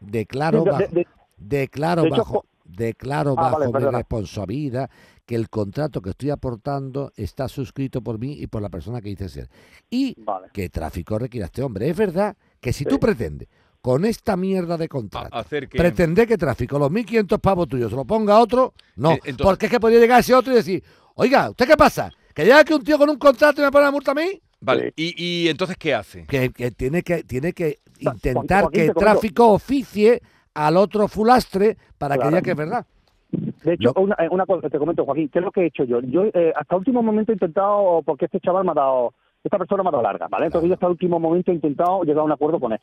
Declaro 0.00 0.64
De- 0.64 0.70
bajo, 0.70 0.82
de- 0.82 0.88
de- 0.88 1.06
declaro 1.38 2.02
de 2.02 2.08
hecho, 2.08 2.16
bajo, 2.18 2.44
declaro 2.66 3.34
Ah, 3.38 3.42
bajo 3.52 3.72
vale, 3.72 3.86
mi 3.86 3.90
responsabilidad 3.96 4.90
que 5.28 5.34
el 5.34 5.50
contrato 5.50 6.00
que 6.00 6.08
estoy 6.08 6.30
aportando 6.30 7.12
está 7.14 7.48
suscrito 7.48 8.00
por 8.00 8.18
mí 8.18 8.32
y 8.40 8.46
por 8.46 8.62
la 8.62 8.70
persona 8.70 9.02
que 9.02 9.10
dice 9.10 9.28
ser. 9.28 9.50
Y 9.90 10.14
Vale. 10.22 10.48
que 10.54 10.70
tráfico 10.70 11.18
requiere 11.18 11.44
a 11.44 11.48
este 11.48 11.62
hombre. 11.62 11.90
Es 11.90 11.94
verdad 11.98 12.34
que 12.58 12.72
si 12.72 12.84
Sí. 12.84 12.88
tú 12.88 12.98
pretendes 12.98 13.46
con 13.82 14.06
esta 14.06 14.38
mierda 14.38 14.78
de 14.78 14.88
contrato 14.88 15.36
hacer 15.36 15.68
que... 15.68 15.76
pretender 15.76 16.26
que 16.26 16.38
tráfico 16.38 16.78
los 16.78 16.90
1.500 16.90 17.38
pavos 17.40 17.68
tuyos 17.68 17.90
se 17.90 17.96
lo 17.96 18.06
ponga 18.06 18.36
a 18.36 18.40
otro, 18.40 18.72
no. 18.96 19.12
Eh, 19.12 19.20
entonces- 19.26 19.44
porque 19.44 19.66
es 19.66 19.72
que 19.72 19.78
podría 19.80 20.00
llegar 20.00 20.20
ese 20.20 20.34
otro 20.34 20.50
y 20.50 20.56
decir, 20.56 20.82
oiga, 21.14 21.50
¿usted 21.50 21.66
qué 21.66 21.76
pasa? 21.76 22.10
¿Que 22.34 22.44
llega 22.44 22.60
aquí 22.60 22.72
un 22.72 22.82
tío 22.82 22.96
con 22.96 23.10
un 23.10 23.18
contrato 23.18 23.60
y 23.60 23.64
me 23.66 23.70
pone 23.70 23.84
la 23.84 23.90
multa 23.90 24.12
a 24.12 24.14
mí? 24.14 24.40
Vale, 24.60 24.94
y, 24.96 25.14
y 25.22 25.48
entonces, 25.50 25.76
¿qué 25.78 25.94
hace? 25.94 26.24
Que, 26.24 26.48
que 26.50 26.70
tiene 26.70 27.02
que 27.02 27.22
tiene 27.24 27.52
que 27.52 27.80
intentar 28.00 28.62
Joaquín, 28.62 28.86
que 28.86 28.94
tráfico 28.94 29.48
oficie 29.52 30.22
al 30.54 30.78
otro 30.78 31.06
fulastre 31.06 31.76
para 31.98 32.16
que 32.16 32.26
diga 32.28 32.40
que 32.40 32.50
es 32.52 32.56
verdad. 32.56 32.86
De 33.30 33.74
hecho, 33.74 33.92
una, 33.96 34.14
eh, 34.18 34.28
una 34.30 34.46
cosa, 34.46 34.70
te 34.70 34.78
comento, 34.78 35.04
Joaquín, 35.04 35.28
¿qué 35.28 35.38
es 35.40 35.44
lo 35.44 35.50
que 35.50 35.62
he 35.62 35.66
hecho 35.66 35.84
yo? 35.84 36.00
Yo 36.00 36.24
eh, 36.32 36.52
hasta 36.56 36.76
último 36.76 37.02
momento 37.02 37.32
he 37.32 37.34
intentado, 37.34 38.02
porque 38.04 38.24
este 38.26 38.40
chaval 38.40 38.64
me 38.64 38.70
ha 38.70 38.74
dado, 38.74 39.12
esta 39.44 39.58
persona 39.58 39.82
me 39.82 39.88
ha 39.90 39.92
dado 39.92 40.02
larga, 40.02 40.28
¿vale? 40.30 40.46
Entonces 40.46 40.68
yo 40.68 40.74
hasta 40.74 40.88
último 40.88 41.20
momento 41.20 41.50
he 41.50 41.54
intentado 41.54 42.02
llegar 42.04 42.20
a 42.20 42.24
un 42.24 42.32
acuerdo 42.32 42.58
con 42.58 42.72
él. 42.72 42.78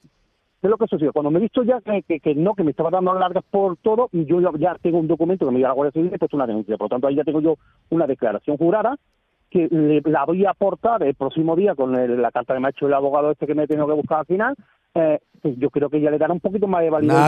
¿Qué 0.62 0.68
es 0.68 0.70
lo 0.72 0.78
que 0.78 0.88
sucedió? 0.88 1.14
Cuando 1.14 1.32
me 1.32 1.40
he 1.40 1.42
visto 1.44 1.64
ya 1.64 1.80
que, 1.82 2.04
que, 2.04 2.20
que 2.20 2.36
no, 2.36 2.54
que 2.56 2.64
me 2.64 2.72
estaba 2.72 2.90
dando 2.90 3.14
largas 3.14 3.44
por 3.50 3.78
todo, 3.78 4.10
y 4.12 4.26
yo 4.26 4.40
ya, 4.42 4.50
ya 4.58 4.76
tengo 4.82 5.00
un 5.00 5.08
documento 5.08 5.46
que 5.46 5.52
me 5.52 5.58
dio 5.58 5.68
la 5.68 5.74
Guardia 5.74 5.92
Civil 5.92 6.12
y 6.12 6.16
he 6.16 6.20
puesto 6.20 6.38
una 6.38 6.48
denuncia. 6.48 6.78
Por 6.78 6.86
lo 6.86 6.90
tanto, 6.90 7.08
ahí 7.08 7.16
ya 7.16 7.24
tengo 7.24 7.42
yo 7.42 7.56
una 7.90 8.06
declaración 8.08 8.58
jurada 8.58 8.96
que 9.50 9.68
le- 9.70 10.02
la 10.10 10.26
voy 10.26 10.44
a 10.46 10.52
aportar 10.52 11.04
el 11.04 11.14
próximo 11.16 11.56
día 11.56 11.76
con 11.76 11.96
el- 11.96 12.22
la 12.22 12.32
carta 12.32 12.54
que 12.54 12.60
me 12.60 12.68
ha 12.68 12.72
hecho 12.72 12.88
el 12.88 12.94
abogado 12.94 13.32
este 13.32 13.46
que 13.48 13.54
me 13.56 13.64
he 13.64 13.68
tenido 13.68 13.88
que 13.88 13.94
buscar 13.94 14.20
al 14.20 14.26
final. 14.26 14.56
Eh, 14.96 15.20
pues 15.42 15.56
yo 15.60 15.70
creo 15.70 15.90
que 15.90 16.02
ya 16.02 16.10
le 16.10 16.18
dará 16.18 16.34
un 16.34 16.40
poquito 16.40 16.68
más 16.68 16.82
de 16.82 16.90
validez 16.90 17.14
Nah, 17.14 17.26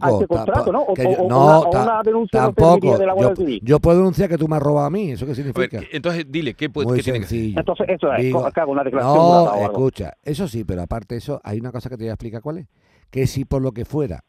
a 0.00 0.10
este 0.10 0.26
contrato, 0.26 0.72
¿no? 0.72 0.80
O, 0.82 0.94
que 0.94 1.04
yo- 1.04 1.10
o- 1.10 1.26
o 1.26 1.28
no, 1.28 1.44
una, 1.44 1.58
o 1.60 1.82
una 1.82 2.02
denuncia 2.02 2.40
no 2.40 2.52
tampoco. 2.52 2.98
de 2.98 3.06
la 3.06 3.12
Guardia 3.12 3.34
Yo, 3.34 3.36
Civil. 3.36 3.60
yo 3.62 3.78
puedo 3.78 3.98
denunciar 3.98 4.28
que 4.28 4.38
tú 4.38 4.48
me 4.48 4.56
has 4.56 4.62
robado 4.62 4.86
a 4.86 4.90
mí. 4.90 5.12
¿Eso 5.12 5.24
qué 5.26 5.32
A 5.32 5.34
ver, 5.34 5.44
significa? 5.52 5.80
entonces, 5.92 6.24
dile, 6.28 6.54
¿qué, 6.54 6.68
puede- 6.68 6.88
Muy 6.88 6.96
qué 6.96 7.02
tiene 7.04 7.20
que 7.20 7.24
hacer? 7.26 7.38
sencillo. 7.38 7.60
Entonces, 7.60 7.86
eso 7.90 8.12
es, 8.12 8.22
Digo, 8.24 8.44
hago 8.44 8.72
una 8.72 8.82
declaración 8.82 9.24
no, 9.24 9.50
algo. 9.50 9.64
escucha, 9.66 10.14
eso 10.24 10.48
sí, 10.48 10.64
pero 10.64 10.82
aparte 10.82 11.14
de 11.14 11.18
eso, 11.18 11.40
hay 11.44 11.60
una 11.60 11.70
cosa 11.70 11.88
que 11.88 11.96
te 11.96 12.04
voy 12.04 12.10
a 12.10 12.14
explicar 12.14 12.40
cuál 12.42 12.58
es. 12.58 12.66
Que 13.10 13.26
si 13.28 13.44
por 13.44 13.62
lo 13.62 13.70
que 13.72 13.84
fuera 13.84 14.24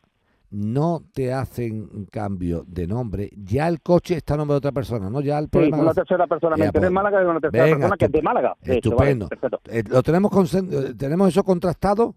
no 0.51 1.01
te 1.13 1.31
hacen 1.33 2.07
cambio 2.11 2.65
de 2.67 2.85
nombre, 2.85 3.29
ya 3.37 3.67
el 3.69 3.81
coche 3.81 4.17
está 4.17 4.33
a 4.33 4.37
nombre 4.37 4.55
de 4.55 4.57
otra 4.57 4.71
persona, 4.73 5.09
¿no? 5.09 5.21
Ya 5.21 5.37
el 5.39 5.45
Sí, 5.45 5.49
problema... 5.51 5.77
una 5.79 5.93
tercera 5.93 6.27
persona. 6.27 6.57
Ya, 6.57 6.59
Me 6.59 6.65
enteré 6.65 6.81
pues, 6.81 6.87
en 6.89 6.93
Málaga 6.93 7.19
de 7.21 7.25
una 7.25 7.39
tercera 7.39 7.63
venga, 7.63 7.77
persona 7.77 7.97
que 7.97 8.05
es 8.05 8.11
de 8.11 8.21
Málaga. 8.21 8.55
De 8.61 8.73
hecho, 8.77 8.89
Estupendo. 8.89 9.25
vale, 9.29 9.39
perfecto. 9.39 9.61
Eh, 9.71 9.83
¿Lo 9.87 10.03
tenemos, 10.03 10.53
eh, 10.55 10.93
tenemos 10.97 11.29
eso 11.29 11.43
contrastado? 11.43 12.15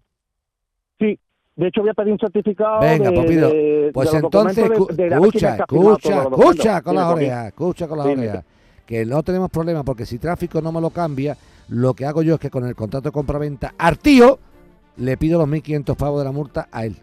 Sí, 0.99 1.19
de 1.55 1.67
hecho 1.67 1.81
voy 1.81 1.89
a 1.89 1.93
pedir 1.93 2.13
un 2.13 2.19
certificado 2.19 2.79
Venga, 2.81 3.09
de, 3.09 3.15
pues 3.15 3.27
pido. 3.29 3.49
de- 3.49 3.91
Pues 3.93 4.11
de 4.11 4.17
entonces, 4.19 4.57
escucha, 4.71 5.55
escucha, 5.57 6.23
escucha 6.23 6.81
con 6.81 6.95
las 6.95 7.05
orejas, 7.13 7.47
escucha 7.47 7.87
con 7.87 7.97
las 7.97 8.07
orejas. 8.07 8.43
Que 8.85 9.05
no 9.05 9.23
tenemos 9.23 9.49
problema, 9.49 9.83
porque 9.83 10.05
si 10.05 10.19
tráfico 10.19 10.61
no 10.61 10.71
me 10.71 10.79
lo 10.79 10.91
cambia, 10.91 11.35
lo 11.69 11.93
que 11.95 12.05
hago 12.05 12.21
yo 12.21 12.35
es 12.35 12.39
que 12.39 12.49
con 12.51 12.65
el 12.67 12.75
contrato 12.75 13.09
de 13.09 13.13
compraventa 13.13 13.73
al 13.77 13.97
tío 13.97 14.37
le 14.97 15.17
pido 15.17 15.39
los 15.39 15.47
1.500 15.47 15.95
pavos 15.97 16.19
de 16.19 16.25
la 16.25 16.31
multa 16.31 16.67
a 16.71 16.85
él. 16.85 16.95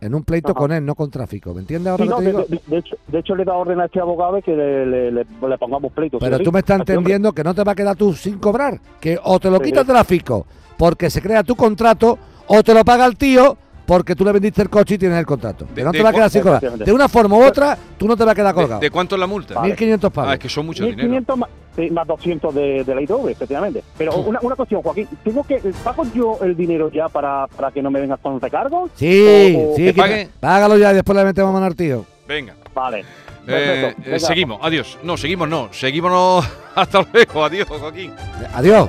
En 0.00 0.14
un 0.16 0.24
pleito 0.24 0.48
Ajá. 0.50 0.58
con 0.58 0.72
él, 0.72 0.84
no 0.84 0.96
con 0.96 1.10
tráfico. 1.10 1.54
¿Me 1.54 1.60
entiendes 1.60 1.90
ahora 1.92 2.04
Sí, 2.04 2.10
no, 2.10 2.16
te 2.16 2.22
de, 2.24 2.28
digo? 2.30 2.44
de- 2.48 2.60
de 2.66 2.76
hecho, 2.78 2.96
de 3.06 3.18
hecho 3.20 3.34
le 3.36 3.42
he 3.42 3.46
dado 3.46 3.58
orden 3.60 3.80
a 3.80 3.84
este 3.84 4.00
abogado 4.00 4.34
de 4.34 4.42
que 4.42 4.56
le, 4.56 4.86
le- 4.86 5.12
le- 5.12 5.24
le 5.48 5.58
pongamos 5.58 5.92
pleito. 5.92 6.18
Pero 6.18 6.38
sí. 6.38 6.42
tú 6.42 6.50
me 6.50 6.58
estás 6.60 6.80
entendiendo 6.80 7.32
que 7.32 7.44
no 7.44 7.54
te 7.54 7.62
va 7.62 7.72
a 7.72 7.74
quedar 7.76 7.94
tú 7.94 8.12
sin 8.14 8.38
cobrar. 8.38 8.80
Que 9.00 9.16
o 9.22 9.38
te 9.38 9.48
lo 9.50 9.58
Sí, 9.58 9.64
quita 9.64 9.84
tráfico 9.84 10.44
porque 10.76 11.08
se 11.10 11.22
crea 11.22 11.44
tu 11.44 11.54
contrato, 11.54 12.18
o 12.46 12.62
te 12.62 12.74
lo 12.74 12.84
paga 12.84 13.06
el 13.06 13.16
tío 13.16 13.56
porque 13.86 14.14
tú 14.14 14.24
le 14.24 14.32
vendiste 14.32 14.62
el 14.62 14.70
coche 14.70 14.94
y 14.94 14.98
tienes 14.98 15.18
el 15.18 15.26
contrato. 15.26 15.66
De- 15.74 15.82
no 15.82 15.90
de 15.92 15.98
te 15.98 16.04
va 16.04 16.10
a 16.10 16.12
quedar 16.12 16.30
sin 16.30 16.42
cobrar. 16.42 16.60
De 16.78 16.92
una 16.92 17.08
forma 17.08 17.36
u 17.36 17.42
otra, 17.44 17.76
tú 17.98 18.06
no 18.06 18.16
te 18.16 18.24
vas 18.24 18.32
a 18.32 18.34
quedar 18.34 18.54
¿De, 18.54 18.60
colgado. 18.60 18.80
de 18.80 18.90
cuánto 18.90 19.16
es 19.16 19.20
la 19.20 19.26
multa? 19.26 19.54
Vale. 19.54 19.76
1.500 19.76 20.10
pavos. 20.10 20.30
Ah, 20.30 20.34
es 20.34 20.38
que 20.40 20.48
son 20.48 20.66
mucho 20.66 20.84
dinero. 20.84 21.02
1500 21.08 21.36
más, 21.38 21.50
sí, 21.76 21.90
más 21.90 22.06
200 22.06 22.54
de, 22.54 22.84
de 22.84 22.94
la 22.94 23.02
ITV, 23.02 23.28
efectivamente. 23.30 23.82
Pero 23.98 24.14
una, 24.16 24.38
una 24.40 24.54
cuestión, 24.54 24.82
Joaquín, 24.82 25.08
¿tengo 25.24 25.42
que, 25.44 25.60
¿pago 25.84 26.04
yo 26.14 26.38
el 26.42 26.56
dinero 26.56 26.90
ya 26.90 27.08
para, 27.08 27.46
para 27.48 27.70
que 27.72 27.82
no 27.82 27.90
me 27.90 28.00
vengas 28.00 28.20
con 28.20 28.40
recargos? 28.40 28.90
Sí, 28.94 29.54
O- 29.58 29.72
o- 29.72 29.76
sí, 29.76 29.84
¿Que 29.86 29.94
que- 29.94 30.00
pague? 30.00 30.28
págalo 30.40 30.78
ya 30.78 30.92
y 30.92 30.94
después 30.94 31.18
le 31.18 31.24
metemos 31.24 31.52
mano 31.52 31.66
al 31.66 31.74
tío. 31.76 32.04
Venga. 32.26 32.54
Vale. 32.74 33.00
Eh, 33.00 33.92
Perfecto. 33.96 34.10
eh, 34.14 34.20
seguimos, 34.20 34.58
adiós. 34.62 34.98
No, 35.02 35.16
seguimos 35.16 35.48
no. 35.48 35.68
Seguimos. 35.72 36.46
Hasta 36.76 37.04
luego, 37.12 37.44
adiós, 37.44 37.66
Joaquín. 37.68 38.12
Adiós. 38.54 38.88